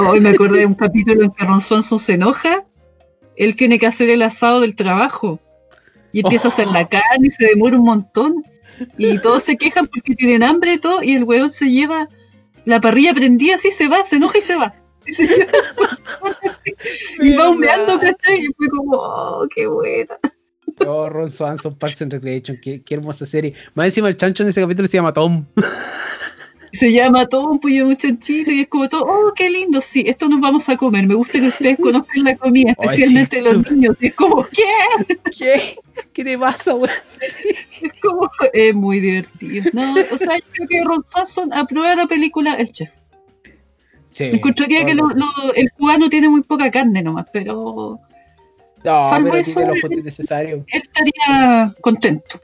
[0.09, 2.63] Hoy me acordé de un capítulo en que Ron Swanson se enoja.
[3.35, 5.39] Él tiene que hacer el asado del trabajo.
[6.11, 8.43] Y empieza a hacer la carne y se demora un montón.
[8.97, 11.01] Y todos se quejan porque tienen hambre y todo.
[11.03, 12.07] Y el weón se lleva
[12.65, 14.73] la parrilla prendida, así se va, se enoja y se va.
[15.05, 15.49] Y, se lleva-
[17.19, 18.45] y va humeando, ¿cachai?
[18.45, 20.17] Y fue como, oh, qué buena.
[20.85, 23.53] Oh, Ron Swanson, Parks and Recreation, qué, qué hermosa serie.
[23.73, 25.45] Más encima el chancho en ese capítulo se llama Tom.
[26.73, 30.03] Se llama todo un pollo un chanchito y es como todo, oh, qué lindo, sí,
[30.07, 31.05] esto nos vamos a comer.
[31.05, 33.97] Me gusta que ustedes conozcan la comida, Ay, especialmente sí, los niños.
[33.99, 35.15] Y es como, ¿qué?
[35.37, 35.75] ¿Qué?
[36.13, 36.89] ¿Qué te pasa, weón?
[37.81, 39.65] Es como, es muy divertido.
[39.73, 42.91] No, o sea, yo creo que Ron Swanson aprueba la película El Chef.
[44.07, 44.25] Sí.
[44.25, 47.99] Encontraría que lo- lo- el cubano tiene muy poca carne nomás, pero
[48.83, 50.63] No, salvo pero eso, tiene los necesarios.
[50.67, 52.39] él estaría contento.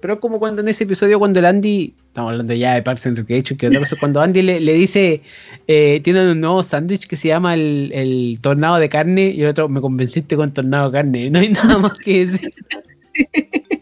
[0.00, 3.06] Pero es como cuando en ese episodio, cuando el Andy, estamos hablando ya de Parks
[3.06, 5.22] and Recreation, que otra cosa, cuando Andy le, le dice,
[5.66, 9.48] eh, tienen un nuevo sándwich que se llama el, el tornado de carne, y el
[9.48, 11.30] otro, me convenciste con tornado de carne.
[11.30, 12.52] No hay nada más que decir.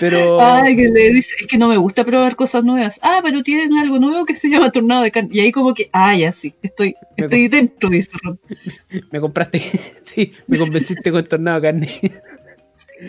[0.00, 0.40] Pero.
[0.40, 2.98] Ay, que le dice, es que no me gusta probar cosas nuevas.
[3.02, 5.28] Ah, pero tienen algo nuevo que se llama tornado de carne.
[5.32, 8.38] Y ahí como que, ah, ya sí, estoy, Me estoy dentro, dice Ron.
[9.12, 9.62] Me compraste,
[10.04, 12.00] sí, me convenciste con tornado de carne.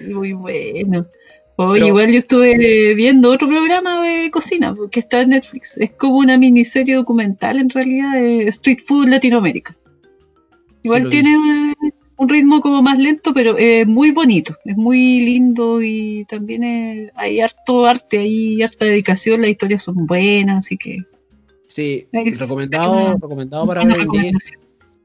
[0.10, 1.06] Muy bueno.
[1.88, 5.78] Igual yo estuve viendo otro programa de cocina que está en Netflix.
[5.78, 9.76] Es como una miniserie documental en realidad de Street Food Latinoamérica.
[10.84, 11.74] Igual tiene,
[12.18, 17.12] un ritmo como más lento, pero es muy bonito, es muy lindo y también es-
[17.16, 21.00] hay harto arte, hay harta dedicación, las historias son buenas, así que
[21.66, 24.32] Sí, Es recomendado, recomendado para ver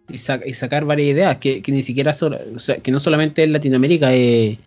[0.08, 3.00] y, sa- y sacar varias ideas, que, que ni siquiera solo, o sea, que no
[3.00, 4.58] solamente en Latinoamérica, eh,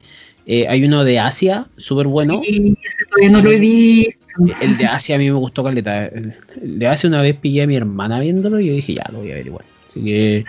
[0.45, 2.41] eh, hay uno de Asia, súper bueno.
[2.43, 4.19] Ese todavía no lo he visto.
[4.61, 6.05] El de Asia a mí me gustó caleta.
[6.07, 9.19] El de Asia una vez pillé a mi hermana viéndolo y yo dije, ya, lo
[9.19, 9.65] voy a ver igual.
[9.89, 10.43] Así que,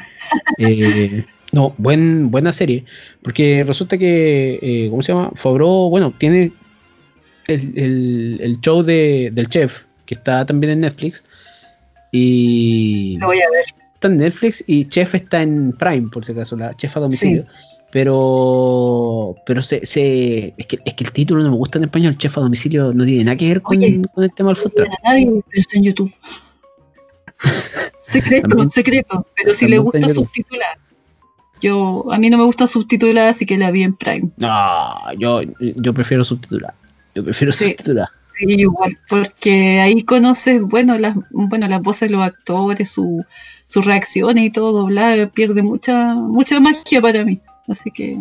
[0.59, 2.85] eh, no, buen, buena serie.
[3.23, 5.31] Porque resulta que, eh, ¿cómo se llama?
[5.35, 6.51] Favreau, bueno, tiene
[7.47, 11.25] el, el- el show de, del chef, que está también en Netflix.
[12.11, 13.65] Y Lo voy a ver.
[13.95, 17.45] está en Netflix y Chef está en Prime, por si acaso, la Chef a domicilio.
[17.95, 22.19] Pero, pero se, se- es, que, es que el título no me gusta en español.
[22.19, 24.73] Chef a domicilio no tiene nada que ver con, Oye, con el tema del food
[24.75, 24.89] truck.
[24.89, 26.13] a nadie, está en YouTube.
[28.03, 29.25] Secreto, También- secreto.
[29.37, 30.77] Pero si le gusta subtitular.
[31.63, 34.29] Yo, a mí no me gusta subtitular, así que la vi en Prime.
[34.39, 36.75] No, yo, yo prefiero subtitular.
[37.15, 37.67] Yo prefiero Sí.
[37.67, 38.09] subtitular.
[38.37, 43.25] Sí, igual, porque ahí conoces, bueno, las, bueno, las voces de los actores, su,
[43.69, 47.41] sus reacciones y todo doblado, pierde mucha, mucha magia para mí.
[47.69, 48.17] Así que.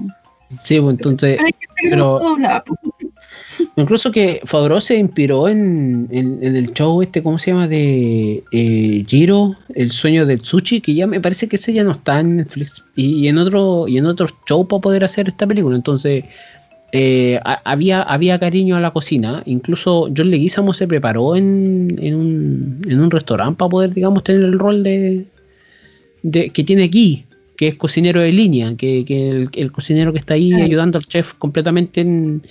[0.60, 1.40] Sí, pues entonces,
[1.90, 2.20] Pero
[3.76, 7.68] incluso que Favreau se inspiró en, en- en el show este, ¿cómo se llama?
[7.68, 11.92] De eh, Giro, El sueño del sushi, que ya me parece que ese ya no
[11.92, 12.84] está en Netflix.
[12.96, 15.76] Y, en otro y en otro show para poder hacer esta película.
[15.76, 16.24] Entonces,
[16.92, 19.42] eh, ha- había, había cariño a la cocina.
[19.46, 24.44] Incluso John Leguizamo se preparó en, en un, en un restaurante para poder, digamos, tener
[24.44, 25.26] el rol de,
[26.22, 27.26] de que tiene aquí,
[27.56, 31.06] que es cocinero de línea, que, que el, el cocinero que está ahí ayudando al
[31.06, 32.44] chef completamente en,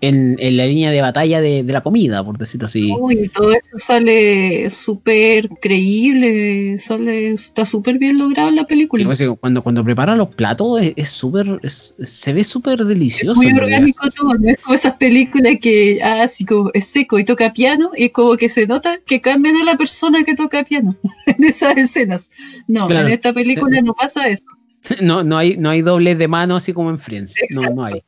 [0.00, 2.92] en, en la línea de batalla de, de la comida, por decirlo así.
[2.98, 9.04] Uy, todo eso sale súper creíble, sale, está súper bien logrado en la película.
[9.40, 13.40] cuando, cuando prepara los platos es súper, se ve súper Es delicioso.
[13.40, 17.24] muy orgánico todo, no es como esas películas que ah, así como es seco y
[17.24, 20.64] toca piano y es como que se nota que cambian a la persona que toca
[20.64, 20.96] piano
[21.26, 22.30] en esas escenas.
[22.66, 24.44] No, Claro, en esta película no pasa eso.
[25.02, 27.34] No, no hay, no hay dobles de mano así como en Friends.
[27.50, 28.02] No, no hay.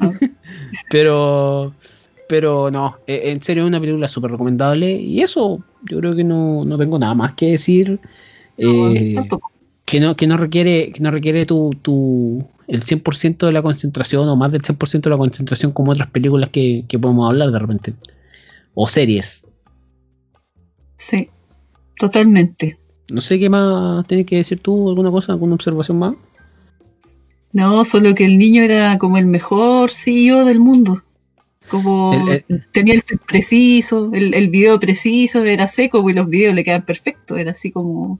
[0.90, 1.74] Pero,
[2.28, 4.92] pero no, eh, en serio es una película súper recomendable.
[4.92, 8.00] Y eso, yo creo que no, no tengo nada más que decir.
[8.58, 9.14] No, eh,
[9.84, 14.28] que no, que no requiere, que no requiere tu, tu el 100% de la concentración
[14.28, 17.58] o más del 100% de la concentración como otras películas que, que podemos hablar de
[17.58, 17.94] repente.
[18.74, 19.46] O series.
[20.96, 21.28] Sí,
[21.98, 22.78] totalmente.
[23.12, 26.14] No sé qué más tienes que decir tú, alguna cosa, alguna observación más.
[27.54, 31.00] No, solo que el niño era como el mejor CEO del mundo.
[31.68, 36.62] Como El- tenía el preciso, el, el video preciso, era seco, y los videos le
[36.64, 37.38] quedan perfectos.
[37.38, 38.18] Era así como.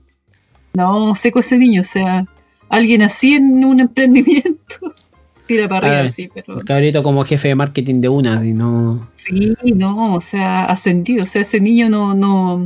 [0.73, 2.25] No, seco ese niño, o sea,
[2.69, 4.93] alguien así en un emprendimiento.
[5.47, 6.57] Tira para arriba, Ah, sí, pero.
[6.59, 9.07] El cabrito como jefe de marketing de una, y no.
[9.15, 11.23] Sí, no, o sea, ascendido.
[11.25, 12.57] O sea, ese niño no, no,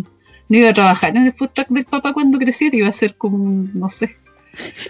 [0.48, 3.16] no iba a trabajar en el food truck del papá cuando creciera, iba a ser
[3.18, 4.16] como, no sé,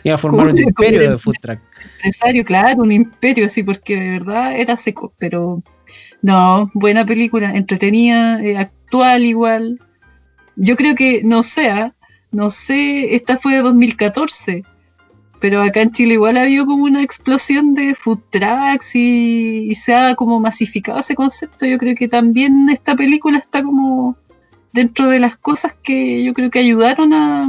[0.04, 1.60] Iba a formar un imperio de food truck.
[1.96, 5.64] empresario, claro, un imperio así, porque de verdad era seco, pero
[6.22, 9.80] no, buena película, entretenida, eh, actual igual.
[10.56, 11.94] Yo creo que, no sé, ah,
[12.32, 14.64] no sé, esta fue de 2014,
[15.40, 19.76] pero acá en Chile igual ha habido como una explosión de food trucks y, y
[19.76, 21.66] se ha como masificado ese concepto.
[21.66, 24.18] Yo creo que también esta película está como
[24.74, 27.48] dentro de las cosas que yo creo que ayudaron a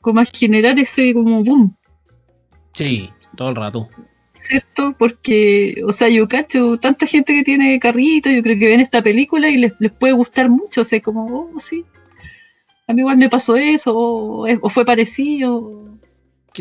[0.00, 1.76] como a generar ese como boom.
[2.72, 3.88] Sí, todo el rato.
[4.34, 4.94] ¿cierto?
[4.98, 9.02] Porque, o sea, yo cacho tanta gente que tiene carrito, yo creo que ven esta
[9.02, 11.84] película y les, les puede gustar mucho, o sea, como, oh, sí,
[12.86, 15.84] a mí igual me pasó eso, o, fue parecido.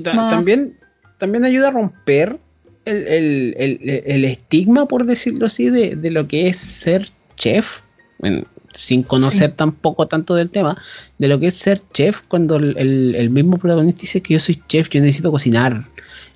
[0.04, 0.78] Ta- también,
[1.18, 2.38] también ayuda a romper
[2.84, 7.80] el, el- el- el estigma, por decirlo así, de, de lo que es ser chef.
[8.18, 8.44] Bueno,
[8.74, 10.78] sin conocer tampoco tanto del tema,
[11.18, 14.40] de lo que es ser chef cuando el, el- el mismo protagonista dice que yo
[14.40, 15.88] soy chef, yo necesito cocinar.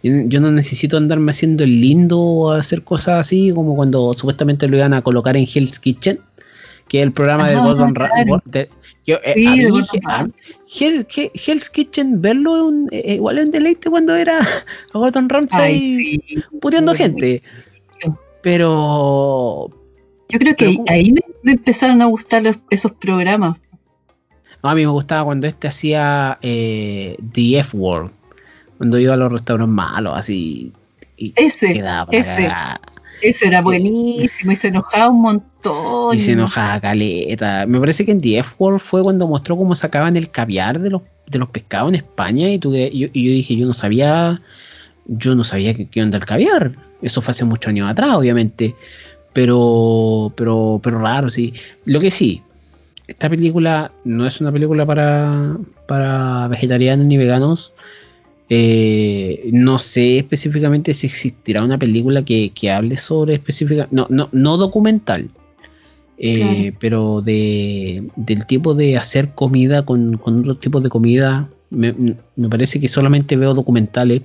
[0.01, 4.67] Yo, yo no necesito andarme haciendo el lindo o hacer cosas así como cuando supuestamente
[4.67, 6.19] lo iban a colocar en Hell's Kitchen,
[6.89, 8.41] que es el programa de Gordon claro.
[9.05, 10.01] yo, eh, Sí, mí, a- Ramsay.
[10.79, 14.43] Hell- He- Hell's Kitchen, verlo es un, eh, igual es un deleite cuando era a
[14.93, 16.43] Gordon Ramsay Ay, sí.
[16.59, 17.41] puteando gente.
[18.41, 19.69] Pero
[20.29, 23.57] Yo creo que ahí me, me empezaron a gustar los- esos programas.
[24.63, 28.11] no, a mí me gustaba cuando este hacía eh, The F Word,
[28.77, 30.71] cuando iba a los restaurantes malos, así.
[31.17, 31.79] Y Ese,
[32.11, 32.49] ese.
[33.21, 36.15] ese era buenísimo y se enojaba un montón.
[36.15, 37.65] y se enojaba caleta.
[37.67, 40.89] Me parece que en The F Word fue cuando mostró cómo sacaban el caviar de
[40.89, 43.73] los de los pescados en España y, tú, y, yo, y yo dije, yo no
[43.73, 44.41] sabía,
[45.07, 46.75] yo no sabía que, que onda el caviar.
[47.01, 48.75] Eso fue hace muchos años atrás, obviamente.
[49.33, 51.53] Pero, pero, pero raro, sí.
[51.85, 52.41] Lo que sí,
[53.07, 55.57] esta película no es una película para,
[55.87, 57.73] para vegetarianos ni veganos.
[58.49, 64.29] Eh, no sé específicamente si existirá una película que, que hable sobre específica, no, no,
[64.31, 65.29] no documental,
[66.19, 66.77] eh, Claro.
[66.79, 71.49] pero de, del tipo de hacer comida con, con otros tipos de comida.
[71.71, 71.95] Me,
[72.35, 74.21] me parece que solamente veo documentales,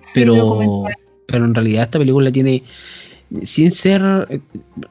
[0.00, 0.94] Sí, pero, documental.
[1.26, 2.64] pero en realidad esta película tiene,
[3.42, 4.02] sin ser,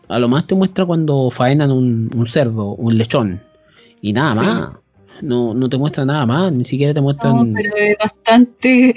[0.08, 3.42] a lo más te muestra cuando faenan un, un cerdo, un lechón,
[4.02, 4.40] y nada Sí.
[4.40, 4.70] más.
[5.22, 7.54] No, no te muestra nada más, ni siquiera te No, muestran...
[7.54, 8.96] pero es bastante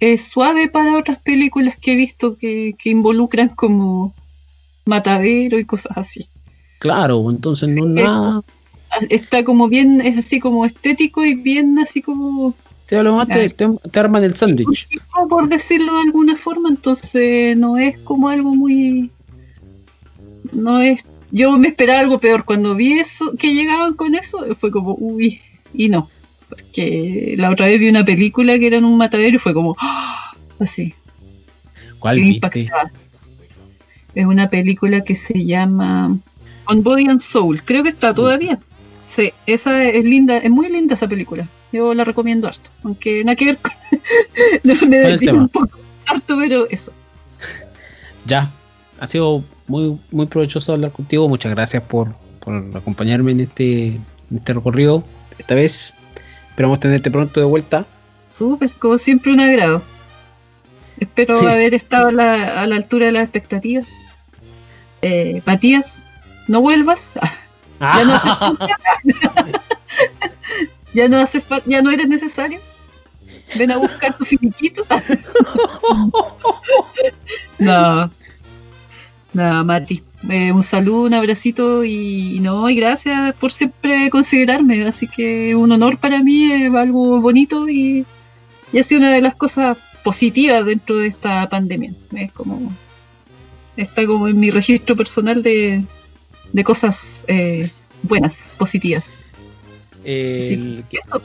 [0.00, 4.14] eh, suave para otras películas que he visto que, que involucran como
[4.86, 6.28] matadero y cosas así.
[6.78, 8.40] Claro, entonces no Sí, nada.
[8.90, 12.54] Ah, Está como bien, es así como estético y bien así como
[12.86, 14.86] Te, lo más te, te, te arman el sándwich.
[15.28, 19.10] por decirlo de alguna forma, entonces no es como algo muy...
[20.52, 21.04] No es...
[21.32, 22.44] Yo me esperaba algo peor.
[22.44, 25.40] Cuando vi eso, que llegaban con eso, fue como, uy,
[25.74, 26.08] y no.
[26.48, 29.76] Porque la otra vez vi una película que era en un matadero y fue como,
[29.80, 30.32] ¡ah!
[30.60, 30.94] así,
[31.98, 32.34] ¿Cuál viste?
[32.34, 32.92] impactada.
[34.14, 36.16] Es una película que se llama
[36.66, 37.62] On Body and Soul.
[37.62, 38.58] Creo que está todavía.
[39.08, 41.48] Sí, esa es linda, es muy linda esa película.
[41.76, 42.70] Yo la recomiendo harto.
[42.82, 43.72] Aunque nada que ver con.
[44.90, 46.92] me un poco harto, pero eso.
[48.24, 48.50] Ya.
[48.98, 51.28] Ha sido muy, muy provechoso hablar contigo.
[51.28, 55.04] Muchas gracias por, por acompañarme en este, en este recorrido.
[55.38, 55.94] Esta vez
[56.50, 57.84] esperamos tenerte pronto de vuelta.
[58.30, 59.82] Súper, como siempre, un agrado.
[60.98, 61.46] Espero Sí.
[61.46, 63.86] haber estado a la, a la altura de las expectativas.
[65.02, 66.06] Eh, Matías,
[66.48, 67.12] no vuelvas.
[67.78, 68.66] Ya no falta.
[70.96, 72.58] Ya no hace ya no eres necesario.
[73.54, 74.84] Ven a buscar tu finiquito.
[77.58, 78.10] no.
[79.34, 80.02] Nada, Mati.
[80.30, 84.86] Eh, un saludo, un abracito y, y no, y gracias por siempre considerarme.
[84.86, 88.06] Así que un honor para mí, es algo bonito y,
[88.72, 91.92] y ha sido una de las cosas positivas dentro de esta pandemia.
[92.14, 92.72] Es como
[93.76, 95.84] está como en mi registro personal de,
[96.52, 97.70] de cosas eh,
[98.02, 99.10] buenas, positivas.
[100.92, 101.20] Eso,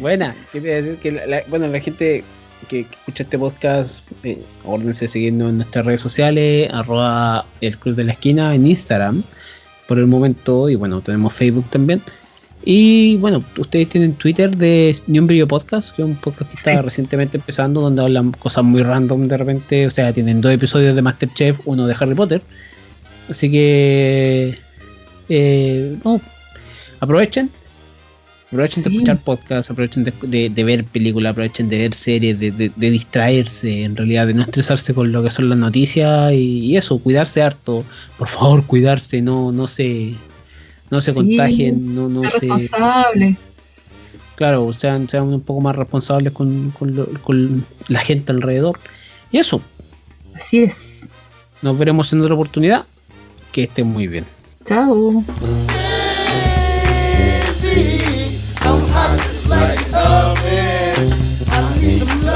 [0.00, 2.24] Buena, quería decir que la, la- bueno, la gente
[2.68, 7.94] que, que escucha este podcast, eh, órdense siguiendo en nuestras redes sociales, arroba el Club
[7.96, 9.22] de la Esquina en Instagram
[9.88, 12.00] por el momento, y bueno, tenemos Facebook también.
[12.64, 16.56] Y bueno, ustedes tienen Twitter de Ni un Brillo Podcast, que es un podcast que
[16.56, 16.78] está Sí.
[16.80, 19.86] recientemente empezando, donde hablan cosas muy random de repente.
[19.86, 22.42] O sea, tienen dos episodios de Masterchef, uno de Harry Potter.
[23.30, 24.58] Así que,
[25.28, 26.20] eh, no,
[26.98, 27.50] aprovechen.
[28.48, 32.52] Aprovechen de escuchar podcasts, aprovechen de, de- de ver películas, aprovechen de ver series, de,
[32.52, 36.76] de- distraerse, en realidad, de no estresarse con lo que son las noticias y, y
[36.76, 37.84] eso, cuidarse harto.
[38.16, 40.14] Por favor, cuidarse, no, no se,
[40.90, 43.36] no se Sí, contagien, no, no ser se, responsable.
[44.36, 48.78] claro, sean, sean un poco más responsables con, con lo- con la gente alrededor.
[49.32, 49.60] Y eso,
[50.36, 51.08] Así es.
[51.62, 52.84] nos veremos en otra oportunidad.
[53.50, 54.24] Que estén muy bien.
[54.64, 55.24] Chao.